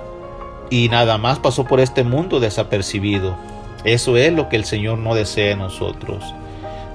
[0.69, 3.35] y nada más pasó por este mundo desapercibido.
[3.83, 6.23] Eso es lo que el Señor no desea en nosotros.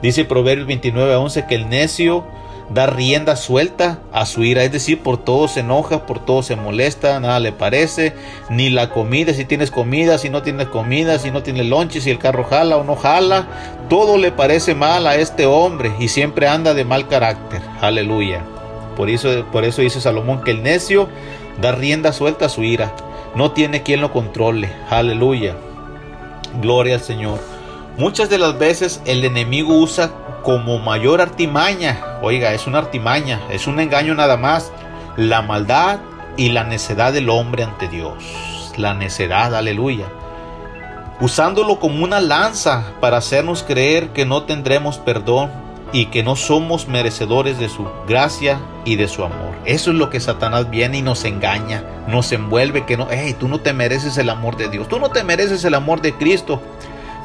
[0.03, 2.25] Dice Proverbios 29 a 11 que el necio
[2.71, 6.57] da rienda suelta a su ira, es decir, por todo se enoja, por todo se
[6.57, 8.15] molesta, nada le parece,
[8.51, 12.11] ni la comida, si tienes comida, si no tienes comida, si no tienes lonche, si
[12.11, 13.47] el carro jala o no jala,
[13.89, 17.61] todo le parece mal a este hombre y siempre anda de mal carácter.
[17.81, 18.43] Aleluya.
[18.97, 21.09] Por eso, por eso dice Salomón que el necio
[21.61, 22.93] da rienda suelta a su ira
[23.35, 24.73] no tiene quien lo controle.
[24.91, 25.55] Aleluya.
[26.61, 27.39] Gloria al Señor.
[27.99, 30.11] Muchas de las veces el enemigo usa
[30.43, 34.73] como mayor artimaña, oiga, es una artimaña, es un engaño nada más,
[35.17, 36.01] la maldad
[36.37, 38.73] y la necedad del hombre ante Dios.
[38.77, 40.07] La necedad, aleluya.
[41.21, 45.51] usándolo como una lanza para hacernos creer que no tendremos perdón
[45.93, 49.55] y que no somos merecedores de su gracia y de su amor.
[49.65, 53.49] Eso es lo que Satanás viene y nos engaña, nos envuelve que no, hey, tú
[53.49, 56.61] no te mereces el amor de Dios, tú no te mereces el amor de Cristo.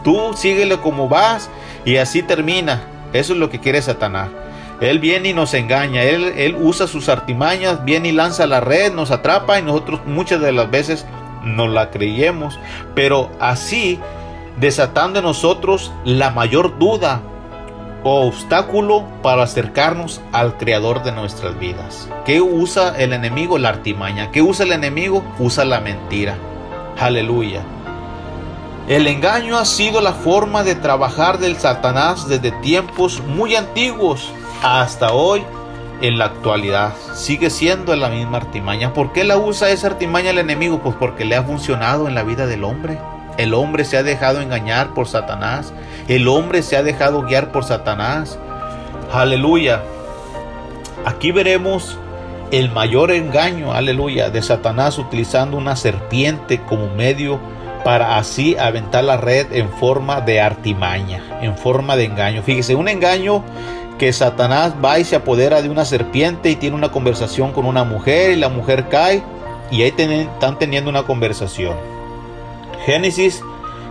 [0.04, 1.50] Tú síguele como vas
[1.86, 2.84] y así termina.
[3.14, 4.30] Eso es lo que quiere Satanás.
[4.80, 8.94] Él viene y nos engaña, él, él usa sus artimañas, viene y lanza la red,
[8.94, 11.06] nos atrapa y nosotros muchas de las veces
[11.44, 12.60] no la creemos,
[12.94, 14.00] pero así
[14.60, 17.22] desatando en nosotros la mayor duda
[18.16, 22.10] obstáculo para acercarnos al creador de nuestras vidas.
[22.26, 23.58] ¿Qué usa el enemigo?
[23.58, 24.32] La artimaña.
[24.32, 25.24] ¿Qué usa el enemigo?
[25.40, 26.38] Usa la mentira.
[27.00, 27.62] Aleluya.
[28.88, 34.32] El engaño ha sido la forma de trabajar del Satanás desde tiempos muy antiguos
[34.64, 35.44] hasta hoy
[36.02, 36.94] en la actualidad.
[37.14, 38.94] Sigue siendo la misma artimaña.
[38.94, 40.80] ¿Por qué la usa esa artimaña el enemigo?
[40.80, 42.98] Pues porque le ha funcionado en la vida del hombre.
[43.38, 45.74] El hombre se ha dejado engañar por Satanás.
[46.08, 48.40] El hombre se ha dejado guiar por Satanás.
[49.12, 49.84] Aleluya.
[51.06, 51.98] Aquí veremos
[52.52, 57.40] el mayor engaño, aleluya, de Satanás utilizando una serpiente como medio
[57.84, 62.44] para así aventar la red en forma de artimaña, en forma de engaño.
[62.44, 63.44] Fíjese, un engaño
[63.98, 67.84] que Satanás va y se apodera de una serpiente y tiene una conversación con una
[67.84, 69.24] mujer y la mujer cae
[69.72, 71.97] y ahí están teniendo una conversación.
[72.88, 73.44] Génesis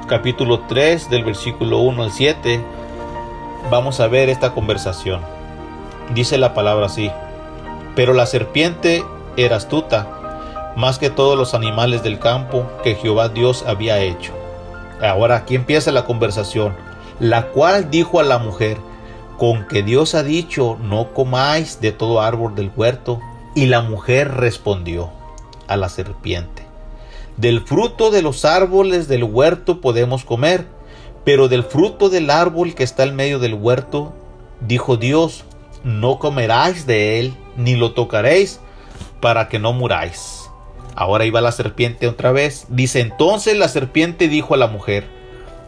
[0.08, 2.64] capítulo 3 del versículo 1 al 7
[3.70, 5.20] vamos a ver esta conversación.
[6.14, 7.10] Dice la palabra así,
[7.94, 9.04] pero la serpiente
[9.36, 14.32] era astuta más que todos los animales del campo que Jehová Dios había hecho.
[15.02, 16.74] Ahora aquí empieza la conversación,
[17.20, 18.78] la cual dijo a la mujer,
[19.36, 23.20] con que Dios ha dicho, no comáis de todo árbol del huerto.
[23.54, 25.10] Y la mujer respondió
[25.68, 26.65] a la serpiente,
[27.36, 30.66] del fruto de los árboles del huerto podemos comer,
[31.24, 34.14] pero del fruto del árbol que está en medio del huerto,
[34.60, 35.44] dijo Dios,
[35.84, 38.60] no comeráis de él, ni lo tocaréis,
[39.20, 40.50] para que no muráis.
[40.94, 42.66] Ahora iba la serpiente otra vez.
[42.68, 45.06] Dice entonces la serpiente dijo a la mujer,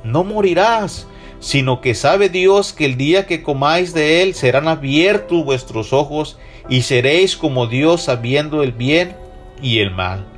[0.05, 1.07] no morirás
[1.41, 6.39] sino que sabe Dios que el día que comáis de él serán abiertos vuestros ojos
[6.69, 9.17] y seréis como Dios sabiendo el bien
[9.63, 10.38] y el mal.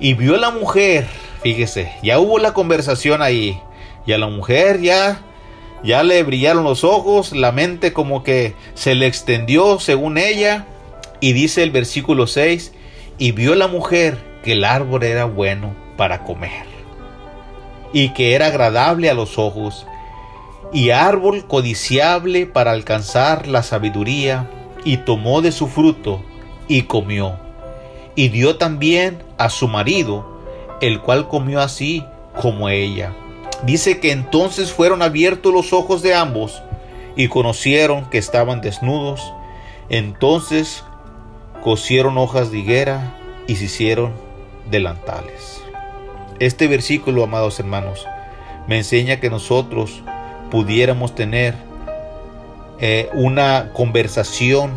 [0.00, 1.06] Y vio la mujer,
[1.42, 3.60] fíjese, ya hubo la conversación ahí,
[4.06, 5.22] y a la mujer ya
[5.82, 10.66] ya le brillaron los ojos, la mente como que se le extendió según ella,
[11.20, 12.72] y dice el versículo 6,
[13.18, 16.66] y vio la mujer que el árbol era bueno para comer,
[17.92, 19.86] y que era agradable a los ojos,
[20.72, 24.50] y árbol codiciable para alcanzar la sabiduría,
[24.84, 26.22] y tomó de su fruto
[26.66, 27.38] y comió,
[28.18, 30.26] y dio también a su marido,
[30.80, 32.04] el cual comió así
[32.42, 33.12] como ella.
[33.62, 36.60] Dice que entonces fueron abiertos los ojos de ambos
[37.14, 39.32] y conocieron que estaban desnudos.
[39.88, 40.82] Entonces
[41.62, 43.14] cosieron hojas de higuera
[43.46, 44.14] y se hicieron
[44.68, 45.62] delantales.
[46.40, 48.04] Este versículo, amados hermanos,
[48.66, 50.02] me enseña que nosotros
[50.50, 51.54] pudiéramos tener
[52.80, 54.72] eh, una conversación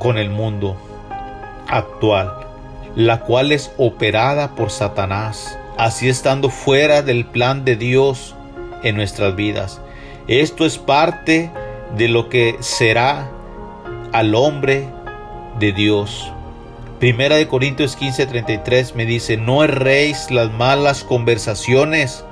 [0.00, 0.76] con el mundo
[1.68, 2.42] actual,
[2.96, 8.34] la cual es operada por Satanás, así estando fuera del plan de Dios
[8.82, 9.80] en nuestras vidas.
[10.28, 11.50] Esto es parte
[11.96, 13.28] de lo que será
[14.12, 14.86] al hombre
[15.58, 16.32] de Dios.
[16.98, 22.24] Primera de Corintios 15:33 me dice, no erréis las malas conversaciones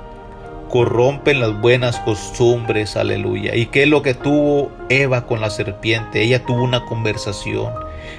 [0.71, 3.55] corrompen las buenas costumbres, aleluya.
[3.55, 6.21] ¿Y qué es lo que tuvo Eva con la serpiente?
[6.21, 7.73] Ella tuvo una conversación,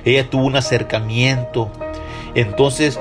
[0.04, 1.70] ella tuvo un acercamiento.
[2.34, 2.98] Entonces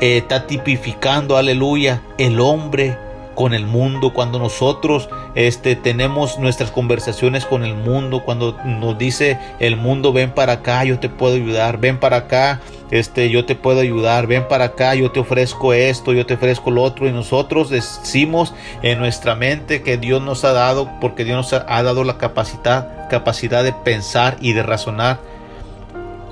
[0.00, 2.96] eh, está tipificando, aleluya, el hombre
[3.34, 9.38] con el mundo, cuando nosotros este, tenemos nuestras conversaciones con el mundo, cuando nos dice
[9.58, 13.54] el mundo, ven para acá, yo te puedo ayudar, ven para acá, este, yo te
[13.54, 17.12] puedo ayudar, ven para acá, yo te ofrezco esto, yo te ofrezco lo otro, y
[17.12, 22.04] nosotros decimos en nuestra mente que Dios nos ha dado, porque Dios nos ha dado
[22.04, 25.20] la capacidad, capacidad de pensar y de razonar,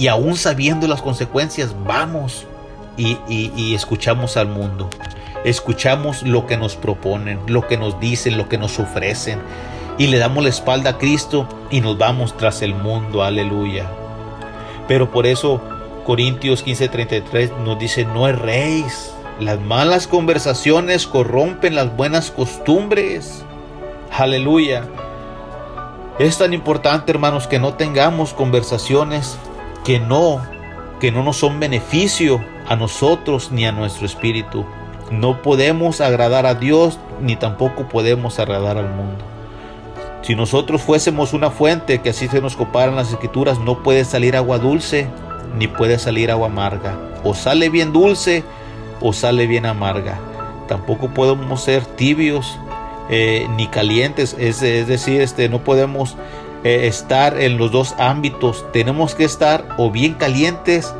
[0.00, 2.46] y aún sabiendo las consecuencias, vamos
[2.96, 4.88] y, escuchamos al mundo.
[5.44, 9.40] Escuchamos lo que nos proponen, lo que nos dicen, lo que nos ofrecen,
[9.98, 13.90] y le damos la espalda a Cristo y nos vamos tras el mundo, aleluya.
[14.88, 15.60] Pero por eso
[16.06, 23.44] Corintios 15:33 nos dice, no erréis, las malas conversaciones corrompen las buenas costumbres,
[24.16, 24.82] aleluya.
[26.18, 29.36] Es tan importante, hermanos, que no tengamos conversaciones
[29.84, 30.40] que no,
[31.00, 34.64] que no nos son beneficio a nosotros ni a nuestro espíritu.
[35.10, 39.24] No podemos agradar a Dios ni tampoco podemos agradar al mundo.
[40.22, 44.36] Si nosotros fuésemos una fuente, que así se nos comparan las escrituras, no puede salir
[44.36, 45.08] agua dulce
[45.58, 46.96] ni puede salir agua amarga.
[47.24, 48.44] O sale bien dulce
[49.00, 50.18] o sale bien amarga.
[50.68, 52.58] Tampoco podemos ser tibios
[53.08, 56.16] eh, ni calientes, es, decir, este, no podemos
[56.64, 58.64] eh, estar en los dos ámbitos.
[58.72, 60.94] Tenemos que estar o bien calientes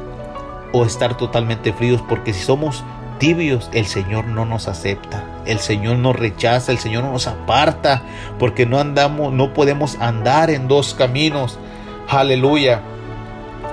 [0.72, 2.84] o estar totalmente fríos, porque si somos
[3.18, 8.02] tibios, el Señor no nos acepta, el Señor nos rechaza, el Señor nos aparta,
[8.38, 11.58] porque no andamos, no podemos andar en dos caminos.
[12.08, 12.80] Aleluya.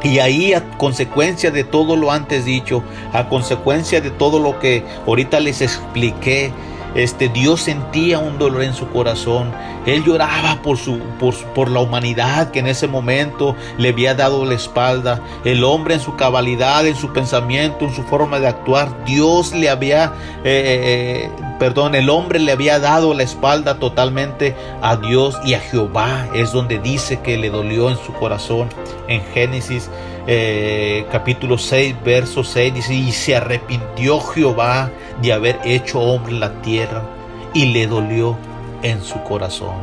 [0.04, 2.84] Y ahí a consecuencia de todo lo antes dicho,
[3.14, 6.52] a consecuencia de todo lo que ahorita les expliqué,
[6.96, 9.52] este, Dios sentía un dolor en su corazón.
[9.86, 14.56] Él lloraba por, su, por, la humanidad que en ese momento le había dado la
[14.56, 15.22] espalda.
[15.46, 19.70] El hombre en su cabalidad, en su pensamiento, en su forma de actuar, Dios le
[19.70, 20.14] había,
[20.44, 25.60] eh, eh, perdón, el hombre le había dado la espalda totalmente a Dios y a
[25.60, 26.28] Jehová.
[26.34, 28.70] Es donde dice que le dolió en su corazón.
[29.08, 29.89] En Génesis
[30.30, 34.91] eh, capítulo 6, verso 6 dice, y se arrepintió Jehová
[35.22, 37.03] de haber hecho hombre en la tierra
[37.53, 38.38] y le dolió
[38.84, 39.76] en su corazón.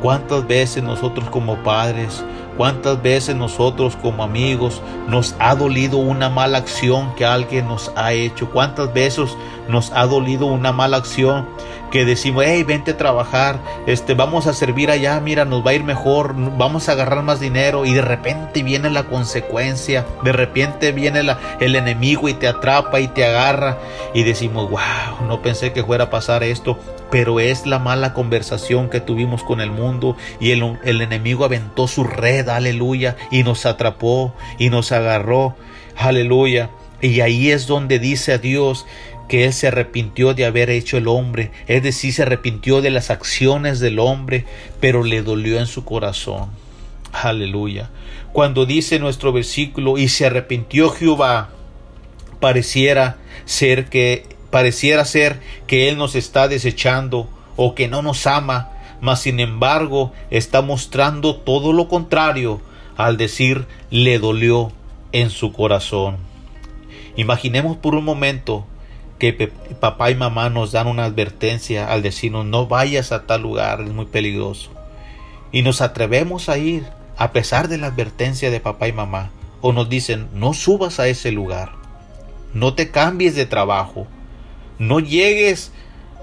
[0.00, 2.24] ¿Cuántas veces nosotros como padres,
[2.56, 8.14] cuántas veces nosotros como amigos nos ha dolido una mala acción que alguien nos ha
[8.14, 8.50] hecho?
[8.50, 9.36] ¿Cuántas veces
[9.68, 11.46] nos ha dolido una mala acción
[11.90, 15.74] que decimos, hey, vente a trabajar, este, vamos a servir allá, mira, nos va a
[15.74, 20.92] ir mejor, vamos a agarrar más dinero y de repente viene la consecuencia, de repente
[20.92, 21.22] viene
[21.60, 23.78] el enemigo y te atrapa y te agarra
[24.14, 26.78] y decimos, wow, no pensé que fuera a pasar esto,
[27.10, 31.86] pero es la mala conversación que tuvimos con el mundo y el, el enemigo aventó
[31.86, 35.54] su red, aleluya, y nos atrapó y nos agarró,
[35.96, 36.70] aleluya.
[37.00, 38.86] Y ahí es donde dice a Dios
[39.28, 43.10] que él se arrepintió de haber hecho el hombre, es decir, se arrepintió de las
[43.10, 44.44] acciones del hombre,
[44.80, 46.50] pero le dolió en su corazón.
[47.12, 47.90] Aleluya.
[48.32, 51.50] Cuando dice nuestro versículo, y se arrepintió Jehová,
[52.40, 58.70] pareciera ser que pareciera ser que él nos está desechando o que no nos ama,
[59.00, 62.60] mas sin embargo está mostrando todo lo contrario
[62.96, 64.72] al decir le dolió
[65.12, 66.16] en su corazón.
[67.16, 68.66] Imaginemos por un momento
[69.18, 69.50] que
[69.80, 73.92] papá y mamá nos dan una advertencia al decirnos no vayas a tal lugar, es
[73.92, 74.70] muy peligroso.
[75.52, 76.84] Y nos atrevemos a ir
[77.16, 79.30] a pesar de la advertencia de papá y mamá.
[79.62, 81.72] O nos dicen no subas a ese lugar,
[82.52, 84.06] no te cambies de trabajo,
[84.78, 85.72] no llegues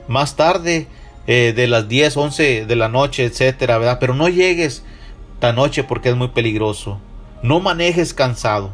[0.08, 0.88] más tarde
[1.26, 3.98] eh, de las 10, 11 de la noche, etcétera, ¿verdad?
[4.00, 4.84] Pero no llegues
[5.40, 7.00] tan noche porque es muy peligroso.
[7.42, 8.72] No manejes cansado.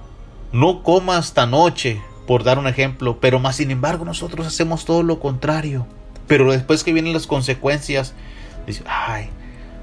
[0.52, 5.02] No comas tan noche por dar un ejemplo, pero más sin embargo nosotros hacemos todo
[5.02, 5.88] lo contrario.
[6.28, 8.14] Pero después que vienen las consecuencias,
[8.68, 9.30] dice, ay,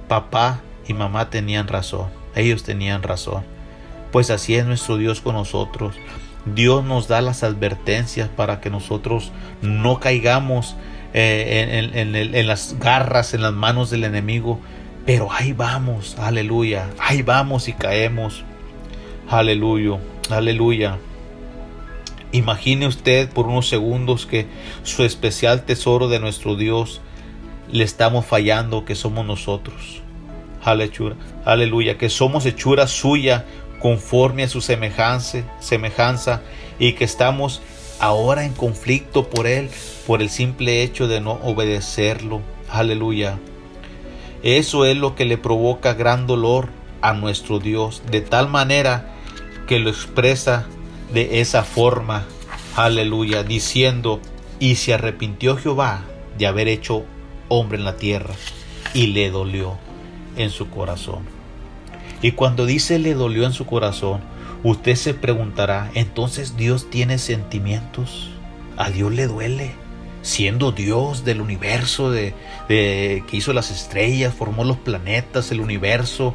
[0.06, 3.42] papá y mamá tenían razón, ellos tenían razón.
[4.12, 5.96] Pues así es nuestro Dios con nosotros.
[6.44, 10.76] Dios nos da las advertencias para que nosotros no caigamos
[11.14, 14.60] eh, en, en las garras, en las manos del enemigo.
[15.04, 18.44] Pero ahí vamos, aleluya, ahí vamos y caemos.
[19.28, 19.98] Aleluya,
[20.30, 20.98] aleluya.
[22.32, 24.46] Imagine usted por unos segundos que
[24.82, 27.00] su especial tesoro de nuestro Dios
[27.70, 30.02] le estamos fallando, que somos nosotros.
[31.44, 33.44] Aleluya, que somos hechura suya
[33.80, 36.42] conforme a su semejanza, semejanza
[36.78, 37.62] y que estamos
[38.00, 39.70] ahora en conflicto por Él,
[40.06, 42.40] por el simple hecho de no obedecerlo.
[42.68, 43.38] Aleluya.
[44.42, 46.68] Eso es lo que le provoca gran dolor
[47.00, 49.14] a nuestro Dios, de tal manera
[49.66, 50.66] que lo expresa
[51.12, 52.26] de esa forma,
[52.74, 54.20] aleluya, diciendo,
[54.58, 56.02] y se arrepintió Jehová
[56.38, 57.04] de haber hecho
[57.48, 58.34] hombre en la tierra,
[58.94, 59.78] y le dolió
[60.36, 61.24] en su corazón.
[62.22, 64.20] Y cuando dice le dolió en su corazón,
[64.62, 68.30] usted se preguntará, entonces Dios tiene sentimientos,
[68.76, 69.72] a Dios le duele,
[70.22, 72.34] siendo Dios del universo, de,
[72.68, 76.34] que hizo las estrellas, formó los planetas, el universo,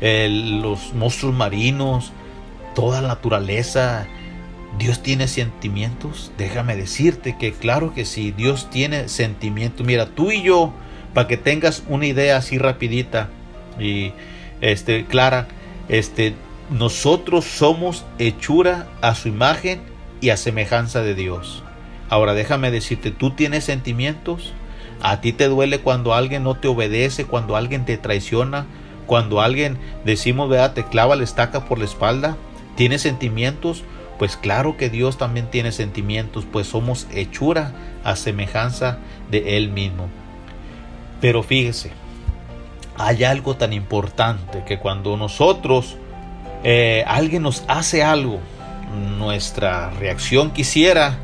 [0.00, 2.12] los monstruos marinos,
[2.80, 4.06] toda la naturaleza.
[4.78, 6.32] Dios tiene sentimientos.
[6.38, 9.86] Déjame decirte que claro que sí, Dios tiene sentimientos.
[9.86, 10.72] Mira, tú y yo,
[11.12, 13.28] para que tengas una idea así rapidita
[13.78, 14.12] y
[14.62, 15.46] este clara,
[15.90, 16.34] este
[16.70, 19.82] nosotros somos hechura a su imagen
[20.22, 21.62] y a semejanza de Dios.
[22.08, 24.54] Ahora déjame decirte, tú tienes sentimientos.
[25.02, 28.64] A ti te duele cuando alguien no te obedece, cuando alguien te traiciona,
[29.06, 29.76] cuando alguien
[30.06, 32.36] decimos, vea, te clava la estaca por la espalda.
[32.80, 33.84] ¿Tienes sentimientos
[34.18, 37.72] Pues claro que Dios también tiene sentimientos, pues somos hechura
[38.04, 39.00] a semejanza
[39.30, 40.08] de Él mismo.
[41.20, 41.90] Pero fíjese,
[42.96, 45.98] hay algo tan importante que cuando nosotros,
[46.64, 48.40] eh, alguien nos hace algo,
[49.18, 51.18] nuestra reacción quisiera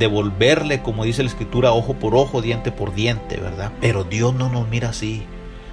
[0.00, 3.70] devolverle, como dice la escritura, ojo por ojo, diente por diente, ¿verdad?
[3.80, 5.24] Pero Dios no nos mira así.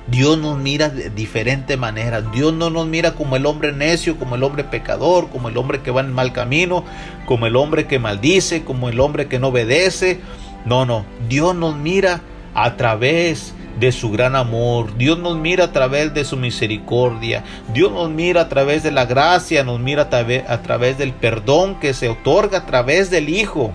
[0.08, 2.22] Dios nos mira de diferente manera.
[2.22, 5.82] Dios no nos mira como el hombre necio, como el hombre pecador, como el hombre
[5.82, 6.84] que va en mal camino,
[7.26, 10.20] como el hombre que maldice, como el hombre que no obedece.
[10.66, 11.06] No, no.
[11.28, 12.22] Dios nos mira
[12.54, 14.96] a través de su gran amor.
[14.98, 17.44] Dios nos mira a través de su misericordia.
[17.74, 21.80] Dios nos mira a través de la gracia, nos mira a a través del perdón
[21.80, 23.74] que se otorga a través del Hijo.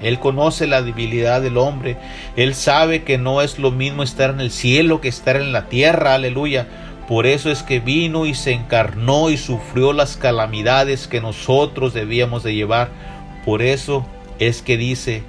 [0.00, 1.96] Él conoce la debilidad del hombre.
[2.36, 5.68] Él sabe que no es lo mismo estar en el cielo que estar en la
[5.68, 6.14] tierra.
[6.14, 6.66] Aleluya.
[7.08, 12.42] Por eso es que vino y se encarnó y sufrió las calamidades que nosotros debíamos
[12.42, 12.90] de llevar.
[13.44, 14.06] Por eso
[14.38, 15.22] es que dice,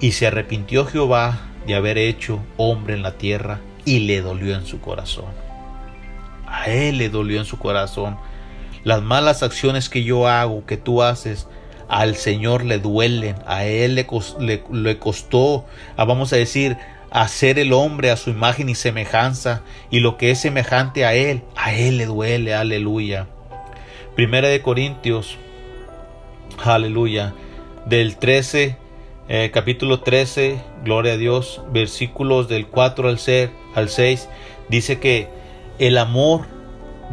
[0.00, 4.66] y se arrepintió Jehová de haber hecho hombre en la tierra y le dolió en
[4.66, 5.32] su corazón.
[6.46, 8.18] A él le dolió en su corazón.
[8.84, 11.48] Las malas acciones que yo hago, que tú haces,
[11.88, 15.64] al Señor le duelen, a Él le, le, costó,
[15.96, 16.76] a, vamos a decir,
[17.10, 21.42] hacer el hombre a su imagen y semejanza, y lo que es semejante a Él,
[21.56, 23.28] a Él le duele, aleluya.
[24.14, 25.36] Primera de Corintios,
[26.64, 27.34] aleluya,
[27.86, 28.76] del 13,
[29.28, 34.28] eh, capítulo 13, gloria a Dios, versículos del 4 al, ser, al 6,
[34.68, 35.28] dice que
[35.78, 36.55] el amor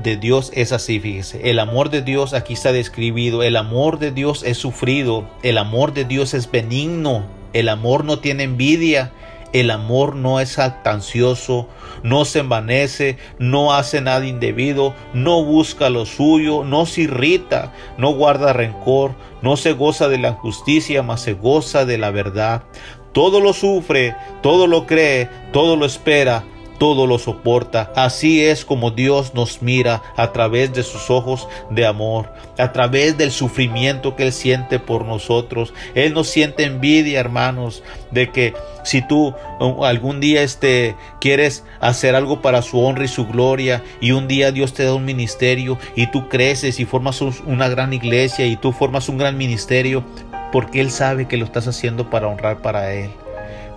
[0.01, 1.49] de Dios es así, fíjese.
[1.49, 3.43] El amor de Dios aquí está describido.
[3.43, 5.27] El amor de Dios es sufrido.
[5.43, 7.25] El amor de Dios es benigno.
[7.53, 9.11] El amor no tiene envidia.
[9.53, 11.67] El amor no es actancioso,
[12.01, 18.15] no se envanece, no hace nada indebido, no busca lo suyo, no se irrita, no
[18.15, 19.13] guarda rencor,
[19.43, 22.63] no se goza de la justicia, mas se goza de la verdad.
[23.11, 26.43] Todo lo sufre, todo lo cree, todo lo espera,
[26.83, 27.93] todo lo soporta.
[27.95, 33.17] Así es como Dios nos mira a través de sus ojos de amor, a través
[33.17, 35.73] del sufrimiento que Él siente por nosotros.
[35.95, 38.53] Él nos siente envidia, hermanos, de que
[38.83, 43.81] si tú uh, algún día este, quieres hacer algo para su honra y su gloria
[44.01, 47.93] y un día Dios te da un ministerio y tú creces y formas una gran
[47.93, 50.03] iglesia y tú formas un gran ministerio,
[50.51, 53.09] porque Él sabe que lo estás haciendo para honrar para Él.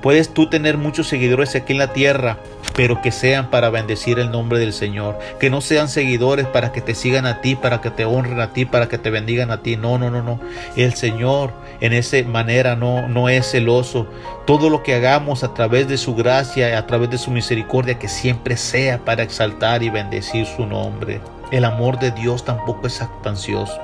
[0.02, 2.38] Puedes tú tener muchos seguidores aquí en la tierra,
[2.74, 5.18] pero que sean para bendecir el nombre del Señor.
[5.40, 8.52] Que no sean seguidores para que te sigan a ti, para que te honren a
[8.52, 9.76] ti, para que te bendigan a ti.
[9.76, 10.40] No, no, no, no.
[10.76, 14.06] El Señor en esa manera no, no es celoso.
[14.46, 18.08] Todo lo que hagamos a través de su gracia, a través de su misericordia, que
[18.08, 21.20] siempre sea para exaltar y bendecir su nombre.
[21.50, 23.80] El amor de Dios tampoco es actancioso.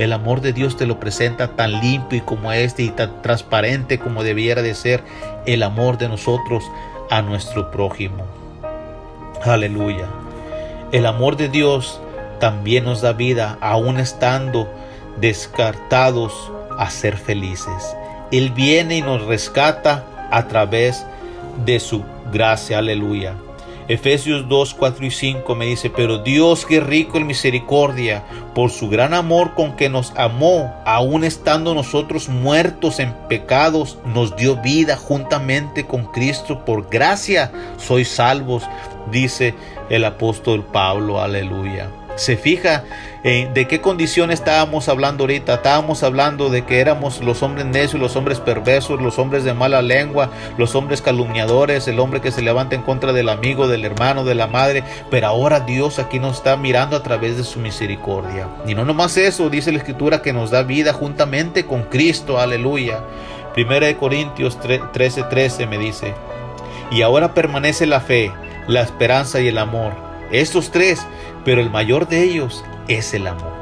[0.00, 3.98] El amor de Dios te lo presenta tan limpio y como este y tan transparente
[3.98, 5.04] como debiera de ser
[5.44, 6.64] el amor de nosotros
[7.10, 8.24] a nuestro prójimo.
[9.44, 10.06] Aleluya.
[10.90, 12.00] El amor de Dios
[12.38, 14.72] también nos da vida aún estando
[15.18, 17.94] descartados a ser felices.
[18.32, 21.04] Él viene y nos rescata a través
[21.66, 22.78] de su gracia.
[22.78, 23.34] Aleluya.
[23.90, 28.22] Efesios 2, 4 y 5 me dice, pero Dios que rico en misericordia,
[28.54, 34.36] por su gran amor con que nos amó, aun estando nosotros muertos en pecados, nos
[34.36, 36.64] dio vida juntamente con Cristo.
[36.64, 38.62] Por gracia sois salvos,
[39.10, 39.56] dice
[39.88, 41.20] el apóstol Pablo.
[41.20, 41.90] Aleluya.
[42.14, 42.84] Se fija
[43.22, 45.54] en de qué condición estábamos hablando ahorita.
[45.54, 49.82] Estábamos hablando de que éramos los hombres necios, los hombres perversos, los hombres de mala
[49.82, 54.24] lengua, los hombres calumniadores, el hombre que se levanta en contra del amigo, del hermano,
[54.24, 54.84] de la madre.
[55.10, 58.48] Pero ahora Dios aquí nos está mirando a través de su misericordia.
[58.66, 62.38] Y no nomás eso, dice la escritura que nos da vida juntamente con Cristo.
[62.38, 63.00] Aleluya.
[63.54, 66.14] Primera de Corintios 13:13 13 me dice,
[66.90, 68.32] y ahora permanece la fe,
[68.68, 69.92] la esperanza y el amor.
[70.30, 71.04] Estos tres
[71.44, 73.52] pero el mayor de ellos es el amor.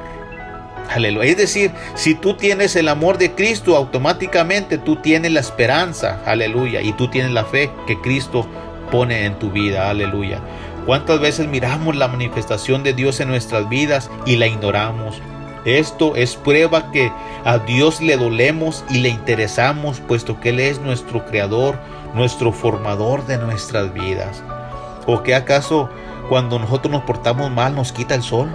[0.91, 1.29] Aleluya.
[1.29, 6.81] Es decir, si tú tienes el amor de Cristo, automáticamente tú tienes la esperanza, aleluya,
[6.81, 8.47] y tú tienes la fe que Cristo
[8.91, 10.41] pone en tu vida, aleluya.
[10.87, 15.21] ¿Cuántas veces miramos la manifestación de Dios en nuestras vidas y la ignoramos?
[15.67, 17.13] Esto es prueba que
[17.45, 21.79] a Dios le dolemos y le interesamos, puesto que Él es nuestro creador,
[22.15, 24.43] nuestro formador de nuestras vidas.
[25.07, 25.91] ¿O que acaso
[26.29, 28.55] cuando nosotros nos portamos mal nos quita el sol.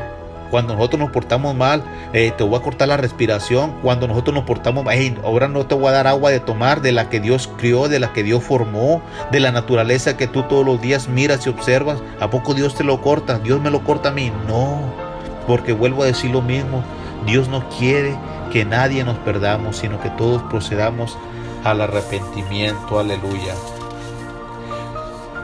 [0.49, 1.83] Cuando nosotros nos portamos mal,
[2.13, 3.73] eh, te voy a cortar la respiración.
[3.81, 6.91] Cuando nosotros nos portamos mal, ahora no te voy a dar agua de tomar de
[6.91, 10.65] la que Dios crió, de la que Dios formó, de la naturaleza que tú todos
[10.65, 12.01] los días miras y observas.
[12.19, 13.39] ¿A poco Dios te lo corta?
[13.39, 14.31] ¿Dios me lo corta a mí?
[14.47, 14.79] No,
[15.47, 16.83] porque vuelvo a decir lo mismo.
[17.25, 18.15] Dios no quiere
[18.51, 21.17] que nadie nos perdamos, sino que todos procedamos
[21.63, 22.99] al arrepentimiento.
[22.99, 23.53] Aleluya.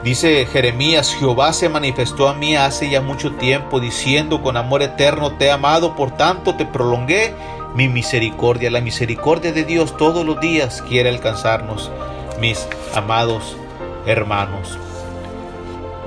[0.03, 5.33] Dice Jeremías, Jehová se manifestó a mí hace ya mucho tiempo, diciendo, con amor eterno
[5.33, 7.33] te he amado, por tanto te prolongué
[7.75, 8.71] mi misericordia.
[8.71, 11.91] La misericordia de Dios todos los días quiere alcanzarnos,
[12.39, 13.57] mis amados
[14.05, 14.77] hermanos.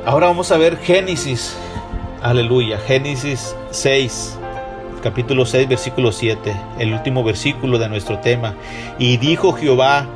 [0.06, 1.54] Ahora vamos a ver Génesis,
[2.22, 4.38] aleluya, Génesis 6,
[5.02, 8.54] capítulo 6, versículo 7, el último versículo de nuestro tema.
[8.98, 10.06] Y dijo Jehová,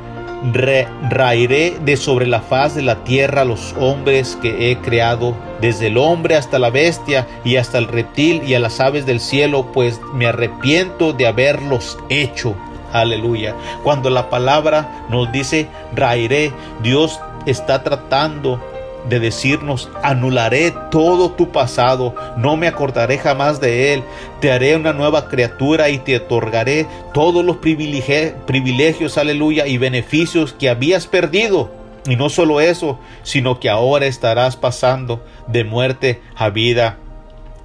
[1.09, 5.97] raeré de sobre la faz de la tierra los hombres que he creado, desde el
[5.97, 9.99] hombre hasta la bestia y hasta el reptil y a las aves del cielo, pues
[10.13, 12.55] me arrepiento de haberlos hecho.
[12.93, 13.55] Aleluya.
[13.83, 18.61] Cuando la palabra nos dice raeré, Dios está tratando
[19.09, 24.03] de decirnos, anularé todo tu pasado, no me acordaré jamás de él,
[24.41, 30.69] te haré una nueva criatura y te otorgaré todos los privilegios, aleluya, y beneficios que
[30.69, 31.71] habías perdido.
[32.05, 36.97] Y no solo eso, sino que ahora estarás pasando de muerte a vida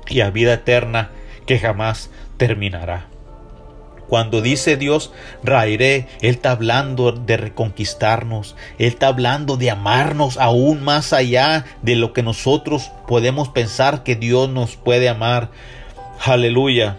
[0.08, 1.10] y a vida eterna
[1.46, 3.11] que jamás terminará.
[4.12, 5.10] Cuando dice Dios,
[5.42, 11.96] rairé, Él está hablando de reconquistarnos, Él está hablando de amarnos aún más allá de
[11.96, 15.48] lo que nosotros podemos pensar que Dios nos puede amar.
[16.22, 16.98] Aleluya.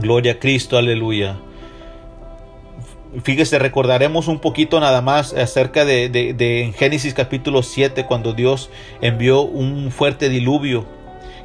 [0.00, 1.38] Gloria a Cristo, aleluya.
[3.22, 8.70] Fíjese, recordaremos un poquito nada más acerca de, de, Génesis capítulo 7, cuando Dios
[9.02, 10.84] envió un fuerte diluvio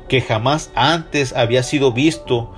[0.09, 2.51] que jamás antes había sido visto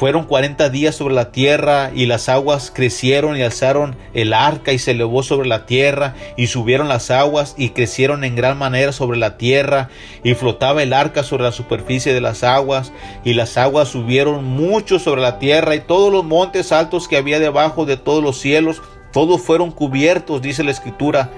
[0.00, 4.78] fueron cuarenta días sobre la tierra y las aguas crecieron y alzaron el arca y
[4.78, 9.18] se elevó sobre la tierra y subieron las aguas y crecieron en gran manera sobre
[9.18, 9.90] la tierra
[10.24, 12.94] y flotaba el arca sobre la superficie de las aguas
[13.24, 17.38] y las aguas subieron mucho sobre la tierra y todos los montes altos que había
[17.38, 18.80] debajo de todos los cielos,
[19.12, 21.30] todos fueron cubiertos, dice la escritura,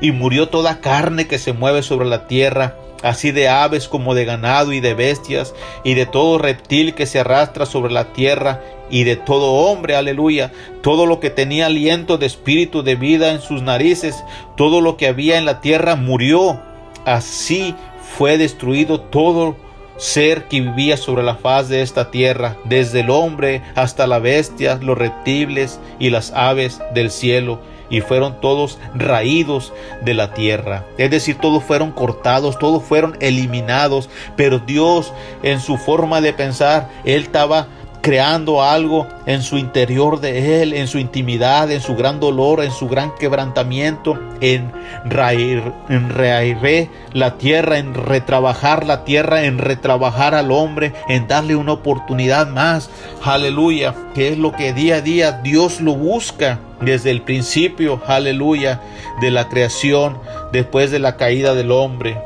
[0.00, 4.24] y murió toda carne que se mueve sobre la tierra así de aves como de
[4.24, 9.04] ganado y de bestias, y de todo reptil que se arrastra sobre la tierra, y
[9.04, 13.62] de todo hombre, aleluya, todo lo que tenía aliento de espíritu de vida en sus
[13.62, 14.24] narices,
[14.56, 16.60] todo lo que había en la tierra murió.
[17.04, 17.74] Así
[18.16, 19.56] fue destruido todo
[19.96, 24.78] ser que vivía sobre la faz de esta tierra, desde el hombre hasta la bestia,
[24.82, 27.60] los reptiles y las aves del cielo
[27.90, 29.72] y fueron todos raídos
[30.02, 30.84] de la tierra.
[30.96, 35.12] Es decir, todos fueron cortados, todos fueron eliminados, pero Dios
[35.42, 37.68] en su forma de pensar, Él estaba
[38.00, 42.70] creando algo en su interior de él, en su intimidad, en su gran dolor, en
[42.70, 44.72] su gran quebrantamiento, en
[45.04, 52.48] reairé la tierra, en retrabajar la tierra, en retrabajar al hombre, en darle una oportunidad
[52.48, 52.90] más.
[53.22, 58.80] Aleluya, que es lo que día a día Dios lo busca desde el principio, aleluya,
[59.20, 60.18] de la creación,
[60.52, 62.16] después de la caída del hombre.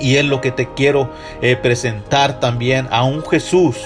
[0.00, 3.76] Y es lo que te quiero eh, presentar también a un Jesús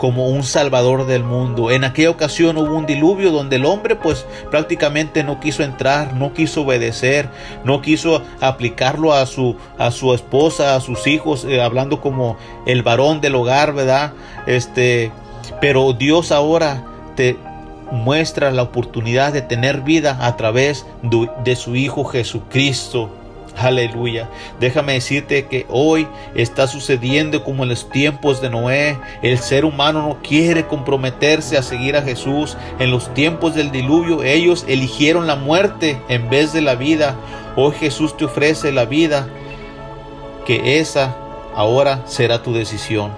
[0.00, 1.70] como un salvador del mundo.
[1.70, 6.32] En aquella ocasión hubo un diluvio donde el hombre pues prácticamente no quiso entrar, no
[6.32, 7.28] quiso obedecer,
[7.64, 12.82] no quiso aplicarlo a su a su esposa, a sus hijos, eh, hablando como el
[12.82, 14.14] varón del hogar, ¿verdad?
[14.46, 15.12] Este,
[15.60, 16.82] pero Dios ahora
[17.14, 17.36] te
[17.92, 20.86] muestra la oportunidad de tener vida a través
[21.44, 23.10] de su hijo Jesucristo.
[23.60, 24.30] Aleluya.
[24.58, 28.98] Déjame decirte que hoy está sucediendo como en los tiempos de Noé.
[29.20, 32.56] El ser humano no quiere comprometerse a seguir a Jesús.
[32.78, 37.16] En los tiempos del diluvio ellos eligieron la muerte en vez de la vida.
[37.54, 39.28] Hoy Jesús te ofrece la vida.
[40.46, 41.14] Que esa
[41.54, 43.12] ahora será tu decisión.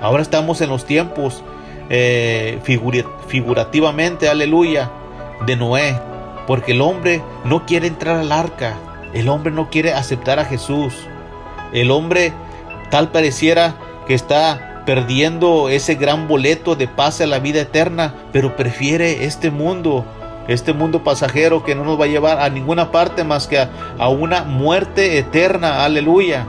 [0.00, 1.42] Ahora estamos en los tiempos
[1.90, 2.58] eh,
[3.28, 4.90] figurativamente, aleluya,
[5.44, 6.00] de Noé.
[6.46, 8.78] Porque el hombre no quiere entrar al arca.
[9.12, 10.94] El hombre no quiere aceptar a Jesús.
[11.72, 12.32] El hombre
[12.90, 18.56] tal pareciera que está perdiendo ese gran boleto de pase a la vida eterna, pero
[18.56, 20.04] prefiere este mundo,
[20.48, 24.08] este mundo pasajero que no nos va a llevar a ninguna parte más que a,
[24.08, 25.84] una muerte eterna.
[25.84, 26.46] Aleluya.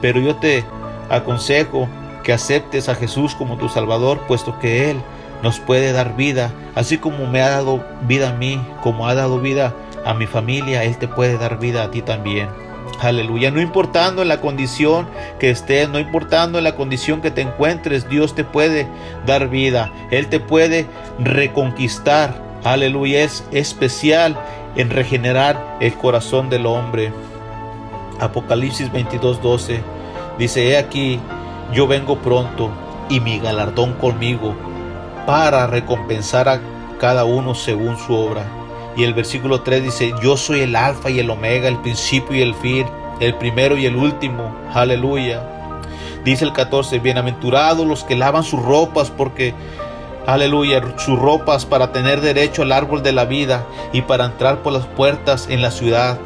[0.00, 0.64] Pero yo te
[1.08, 1.88] aconsejo
[2.24, 5.00] que aceptes a Jesús como tu Salvador, puesto que Él
[5.42, 9.40] nos puede dar vida, así como me ha dado vida a mí, como ha dado
[9.40, 9.72] vida a
[10.14, 12.48] mi familia, Él te puede dar vida a ti también.
[13.00, 17.40] Aleluya, no importando en la condición que estés, no importando en la condición que te
[17.40, 18.88] encuentres, Dios te puede
[19.26, 20.86] dar vida, Él te puede
[21.18, 22.34] reconquistar.
[22.62, 24.36] Aleluya, es especial
[24.76, 27.12] en regenerar el corazón del hombre.
[28.20, 29.80] Apocalipsis 22:12
[30.38, 31.20] dice, he aquí,
[31.72, 32.70] yo vengo pronto
[33.08, 34.54] y mi galardón conmigo
[35.26, 36.60] para recompensar a
[36.98, 38.59] cada uno según su obra.
[38.96, 42.42] Y el versículo 3 dice, yo soy el alfa y el omega, el principio y
[42.42, 42.86] el fin,
[43.20, 44.54] el primero y el último.
[44.74, 45.42] Aleluya.
[46.24, 49.54] Dice el 14, bienaventurados los que lavan sus ropas porque
[50.26, 54.72] aleluya, sus ropas para tener derecho al árbol de la vida y para entrar por
[54.72, 56.18] las puertas en la ciudad.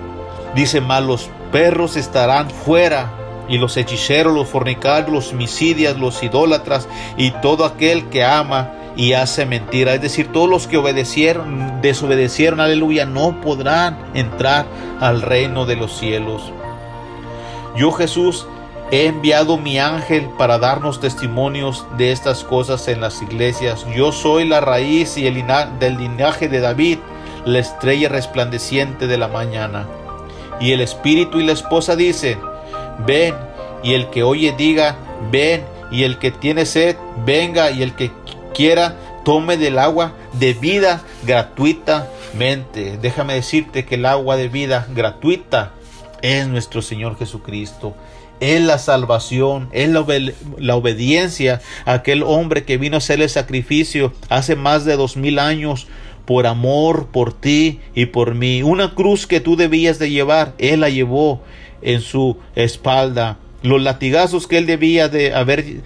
[0.54, 3.12] Dice más, los perros estarán fuera
[3.48, 9.12] y los hechiceros, los fornicarios, los homicidios, los idólatras y todo aquel que ama y
[9.14, 9.95] hace mentira.
[9.95, 14.66] Es decir, todos los que obedecieron, desobedecieron, aleluya, no podrán entrar
[15.01, 16.53] al reino de los cielos.
[17.76, 18.47] Yo Jesús
[18.90, 23.84] He enviado mi ángel para darnos testimonios de estas cosas en las iglesias.
[23.97, 26.99] Yo soy la raíz y el linaje de David,
[27.47, 29.86] la estrella resplandeciente de la mañana.
[30.61, 32.38] Y el espíritu y la esposa dicen,
[33.07, 33.34] ven,
[33.82, 34.97] y el que oye diga,
[35.32, 38.12] ven, y el que tiene sed, venga, y el que
[38.55, 42.96] quiera, tome del agua de vida gratuitamente.
[42.96, 45.72] Déjame decirte que el agua de vida gratuita
[46.22, 47.94] es nuestro Señor Jesucristo
[48.40, 54.12] es la salvación, es la, obediencia a aquel hombre que vino a hacer el sacrificio
[54.28, 55.86] hace más de dos mil años
[56.24, 58.62] por amor por ti y por mí.
[58.62, 61.42] Una cruz que tú debías de llevar, Él la llevó
[61.82, 63.38] en su espalda.
[63.62, 65.82] Los latigazos que Él debía de haber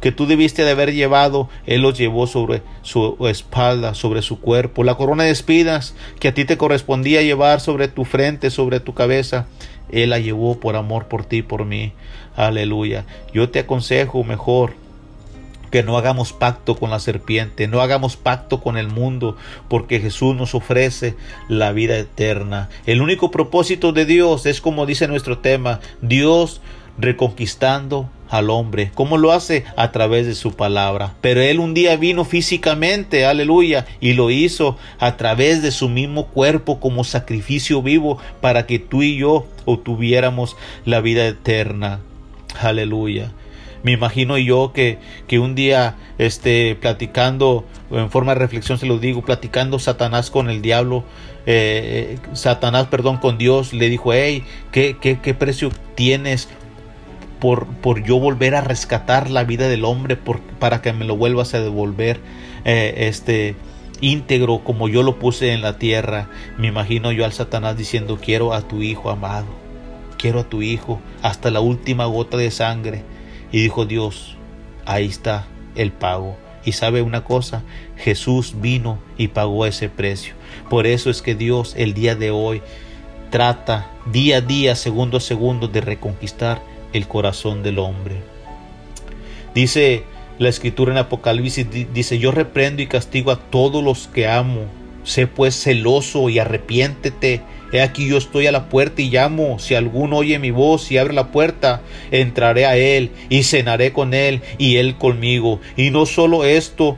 [0.00, 4.84] que tú debiste de haber llevado, Él los llevó sobre su espalda, sobre su cuerpo.
[4.84, 8.94] La corona de espinas que a ti te correspondía llevar sobre tu frente, sobre tu
[8.94, 9.46] cabeza,
[9.90, 11.92] Él la llevó por amor por ti por mí.
[12.36, 13.04] Aleluya.
[13.32, 14.74] Yo te aconsejo mejor
[15.70, 19.36] que no hagamos pacto con la serpiente, no hagamos pacto con el mundo,
[19.68, 21.14] porque Jesús nos ofrece
[21.48, 22.68] la vida eterna.
[22.86, 26.60] El único propósito de Dios es como dice nuestro tema, Dios
[26.98, 28.90] reconquistando al hombre.
[28.94, 29.64] ¿Cómo lo hace?
[29.76, 31.14] A través de su palabra.
[31.20, 36.26] Pero Él un día vino físicamente, aleluya, y lo hizo a través de su mismo
[36.26, 42.00] cuerpo como sacrificio vivo para que tú y yo obtuviéramos la vida eterna.
[42.60, 43.32] Aleluya.
[43.82, 44.98] Me imagino yo que,
[45.28, 50.50] que un día, este, platicando, en forma de reflexión se lo digo, platicando Satanás con
[50.50, 51.04] el diablo,
[51.46, 56.48] eh, eh, Satanás, perdón, con Dios, le dijo, hey, ¿qué, qué, qué precio tienes
[57.40, 61.16] por, por yo volver a rescatar la vida del hombre por, para que me lo
[61.16, 62.20] vuelvas a devolver
[62.64, 63.56] eh, este
[64.00, 66.28] íntegro como yo lo puse en la tierra.
[66.56, 69.46] Me imagino yo al Satanás diciendo quiero a tu hijo amado,
[70.18, 73.02] quiero a tu hijo hasta la última gota de sangre.
[73.50, 74.36] Y dijo Dios,
[74.84, 76.36] ahí está el pago.
[76.64, 77.62] Y sabe una cosa,
[77.96, 80.34] Jesús vino y pagó ese precio.
[80.68, 82.60] Por eso es que Dios el día de hoy
[83.30, 86.60] trata día a día, segundo a segundo, de reconquistar
[86.92, 88.16] el corazón del hombre.
[89.54, 90.04] Dice
[90.38, 94.66] la escritura en Apocalipsis, dice, yo reprendo y castigo a todos los que amo.
[95.04, 97.40] Sé pues celoso y arrepiéntete.
[97.72, 99.58] He aquí yo estoy a la puerta y llamo.
[99.58, 104.14] Si alguno oye mi voz y abre la puerta, entraré a él y cenaré con
[104.14, 105.60] él y él conmigo.
[105.76, 106.96] Y no solo esto,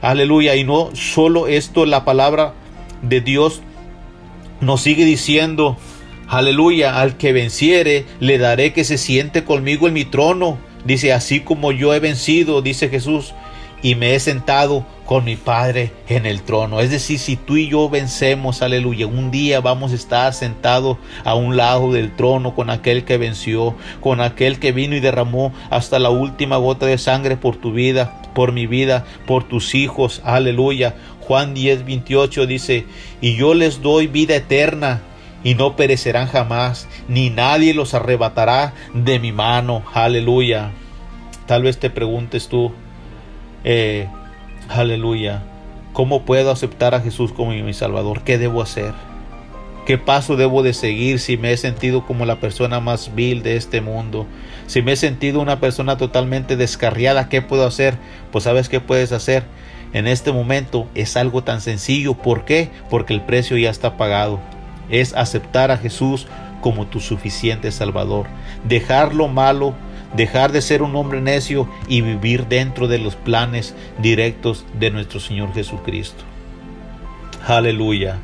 [0.00, 2.54] aleluya, y no solo esto, la palabra
[3.02, 3.62] de Dios
[4.60, 5.76] nos sigue diciendo
[6.30, 10.58] Aleluya, al que venciere, le daré que se siente conmigo en mi trono.
[10.84, 13.34] Dice, así como yo he vencido, dice Jesús,
[13.82, 16.78] y me he sentado con mi Padre en el trono.
[16.78, 21.34] Es decir, si tú y yo vencemos, aleluya, un día vamos a estar sentados a
[21.34, 25.98] un lado del trono con aquel que venció, con aquel que vino y derramó hasta
[25.98, 30.94] la última gota de sangre por tu vida, por mi vida, por tus hijos, aleluya.
[31.22, 32.86] Juan 10, 28 dice,
[33.20, 35.02] y yo les doy vida eterna
[35.42, 39.82] y no perecerán jamás, ni nadie los arrebatará de mi mano.
[39.94, 40.70] Aleluya.
[41.46, 42.72] Tal vez te preguntes tú,
[43.64, 44.08] eh,
[44.68, 45.42] aleluya,
[45.92, 48.22] ¿cómo puedo aceptar a Jesús como mi Salvador?
[48.22, 48.92] ¿Qué debo hacer?
[49.86, 53.56] ¿Qué paso debo de seguir si me he sentido como la persona más vil de
[53.56, 54.26] este mundo?
[54.68, 57.96] Si me he sentido una persona totalmente descarriada, ¿qué puedo hacer?
[58.30, 59.42] Pues sabes qué puedes hacer.
[59.92, 62.14] En este momento es algo tan sencillo.
[62.14, 62.70] ¿Por qué?
[62.88, 64.38] Porque el precio ya está pagado
[64.90, 66.26] es aceptar a Jesús
[66.60, 68.26] como tu suficiente Salvador,
[68.64, 69.74] dejar lo malo,
[70.14, 75.20] dejar de ser un hombre necio y vivir dentro de los planes directos de nuestro
[75.20, 76.24] Señor Jesucristo.
[77.46, 78.18] Aleluya.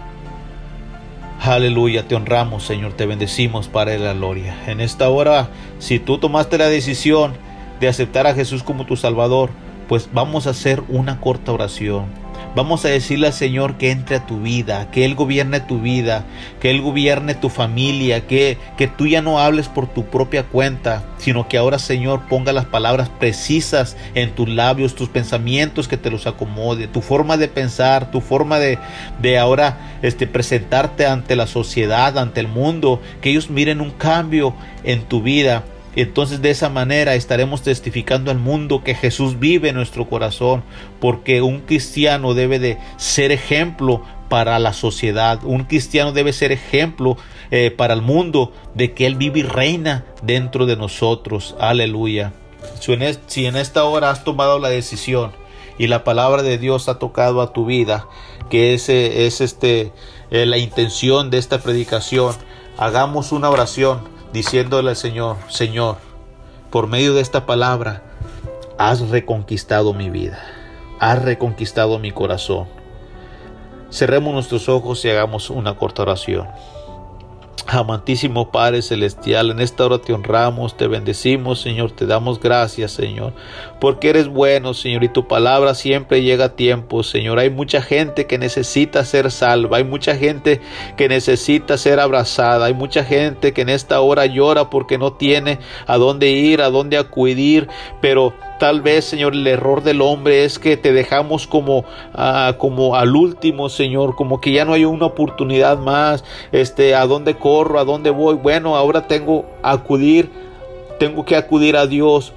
[1.41, 4.57] Aleluya, te honramos Señor, te bendecimos para la gloria.
[4.67, 5.49] En esta hora,
[5.79, 7.35] si tú tomaste la decisión
[7.79, 9.51] de aceptar a Jesús como tu Salvador,
[9.89, 12.07] pues vamos a hacer una corta oración
[12.57, 16.25] Vamos a decirle al Señor que entre a tu vida, que Él gobierne tu vida,
[16.59, 21.05] que Él gobierne tu familia, que, que tú ya no hables por tu propia cuenta,
[21.19, 26.11] sino que ahora Señor ponga las palabras precisas en tus labios, tus pensamientos que te
[26.11, 28.79] los acomode, tu forma de pensar, tu forma de,
[29.21, 34.55] de ahora este, presentarte ante la sociedad, ante el mundo, que ellos miren un cambio
[34.83, 35.63] en tu vida
[35.97, 40.63] entonces de esa manera estaremos testificando al mundo que Jesús vive en nuestro corazón,
[41.01, 47.17] porque un cristiano debe de ser ejemplo para la sociedad, un cristiano debe ser ejemplo
[47.51, 51.55] eh, para el mundo de que Él vive y reina dentro de nosotros.
[51.59, 52.33] Aleluya.
[52.81, 55.33] Si en esta hora has tomado la decisión
[55.79, 58.07] y la palabra de Dios ha tocado a tu vida,
[58.51, 59.93] que ese es este
[60.31, 62.35] eh, la intención de esta predicación,
[62.77, 65.97] hagamos una oración diciéndole al Señor, Señor,
[66.71, 68.03] por medio de esta palabra,
[68.79, 70.39] has reconquistado mi vida,
[71.01, 72.67] has reconquistado mi corazón.
[73.91, 76.49] Cerremos nuestros ojos y hagamos una corta oración.
[77.67, 83.33] Amantísimo Padre Celestial, en esta hora te honramos, te bendecimos, Señor, te damos gracias, Señor,
[83.81, 87.41] porque eres bueno, Señor, y tu palabra siempre llega a tiempo, Señor.
[87.41, 90.61] Hay mucha gente que necesita ser salva, hay mucha gente
[90.97, 95.59] que necesita ser abrazada, hay mucha gente que en esta hora llora porque no tiene
[95.87, 97.69] a dónde ir, a dónde acudir,
[98.01, 101.85] pero Tal vez, Señor, el error del hombre es que te dejamos como,
[102.15, 107.05] ah, como al último, Señor, como que ya no hay una oportunidad más, este, a
[107.07, 108.35] dónde corro, a dónde voy.
[108.35, 110.29] Bueno, ahora tengo acudir,
[110.99, 112.33] tengo que acudir a Dios.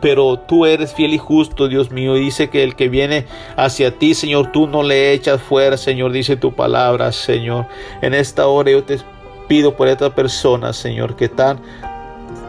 [0.00, 2.14] Pero tú eres fiel y justo, Dios mío.
[2.14, 6.12] Dice que el que viene hacia ti, Señor, tú no le echas fuera, Señor.
[6.12, 7.66] Dice tu palabra, Señor.
[8.02, 8.98] En esta hora yo te
[9.48, 11.58] pido por esta persona, Señor, que están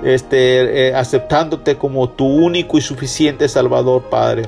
[0.03, 4.43] este, eh, aceptándote como tu único y suficiente Salvador, Padre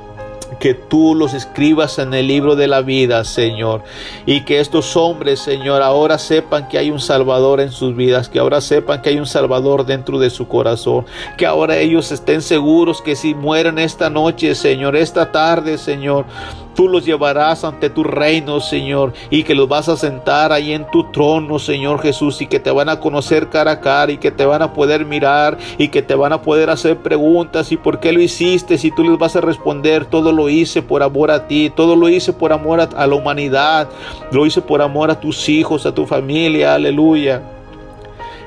[0.60, 3.84] que tú los escribas en el libro de la vida, Señor.
[4.26, 8.40] Y que estos hombres, Señor, ahora sepan que hay un Salvador en sus vidas, que
[8.40, 11.06] ahora sepan que hay un Salvador dentro de su corazón,
[11.38, 16.26] que ahora ellos estén seguros que si mueren esta noche, Señor, esta tarde, Señor,
[16.76, 20.86] Tú los llevarás ante tu reino, Señor, y que los vas a sentar ahí en
[20.92, 24.32] tu trono, Señor Jesús, y que te van a conocer cara a cara y que
[24.32, 28.00] te van a poder mirar y que te van a poder hacer preguntas y por
[28.00, 31.48] qué lo hiciste, si tú les vas a responder, todo lo hice por amor a
[31.48, 33.88] ti, todo lo hice por amor a, a la humanidad,
[34.32, 37.55] lo hice por amor a tus hijos, a tu familia, aleluya.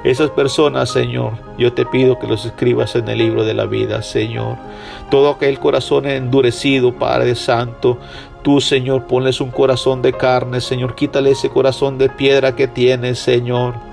[0.05, 4.03] Esas personas, Señor, yo te pido que los escribas en el libro de la vida,
[4.03, 4.57] Señor.
[5.11, 7.99] Todo aquel corazón endurecido, Padre Santo,
[8.42, 10.94] Tú, Señor, ponles un corazón de carne, Señor.
[10.94, 13.88] Quítale ese corazón de piedra que tienes, Señor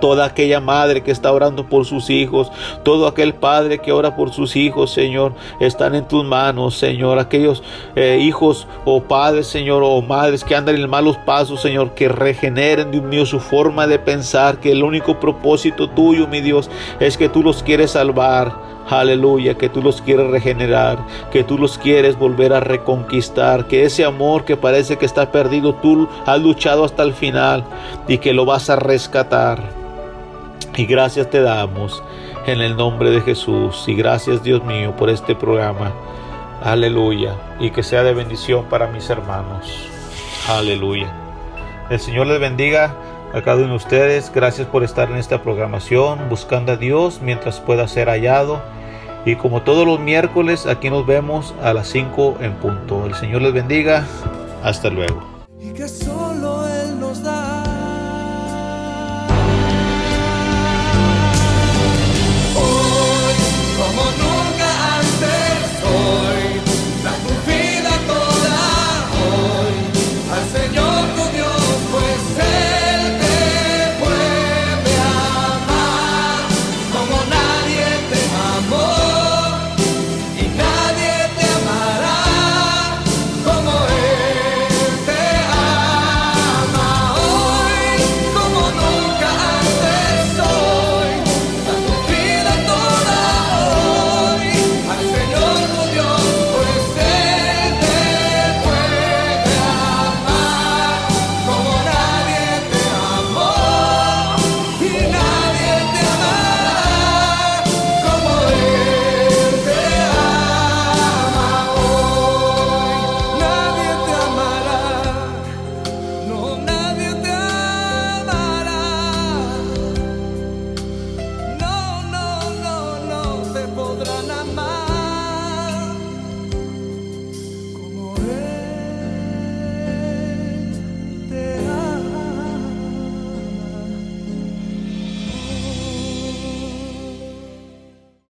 [0.00, 2.50] toda aquella madre que está orando por sus hijos,
[2.82, 7.18] todo aquel padre que ora por sus hijos, Señor, están en tus manos, Señor.
[7.18, 7.62] Aquellos
[7.94, 12.90] eh, hijos o padres, Señor, o madres que andan en malos pasos, Señor, que regeneren,
[12.90, 16.70] Dios mío, su forma de pensar, que el único propósito tuyo, mi Dios,
[17.00, 18.76] es que tú los quieres salvar.
[18.88, 20.98] Aleluya, que tú los quieres regenerar,
[21.32, 25.74] que tú los quieres volver a reconquistar, que ese amor que parece que está perdido,
[25.74, 27.64] tú has luchado hasta el final
[28.06, 29.85] y que lo vas a rescatar.
[30.76, 32.02] Y gracias te damos
[32.46, 33.84] en el nombre de Jesús.
[33.86, 35.92] Y gracias Dios mío por este programa.
[36.62, 37.34] Aleluya.
[37.58, 39.88] Y que sea de bendición para mis hermanos.
[40.48, 41.10] Aleluya.
[41.88, 42.94] El Señor les bendiga
[43.32, 44.30] a cada uno de ustedes.
[44.34, 48.60] Gracias por estar en esta programación, buscando a Dios mientras pueda ser hallado.
[49.24, 53.06] Y como todos los miércoles, aquí nos vemos a las 5 en punto.
[53.06, 54.06] El Señor les bendiga.
[54.62, 55.22] Hasta luego.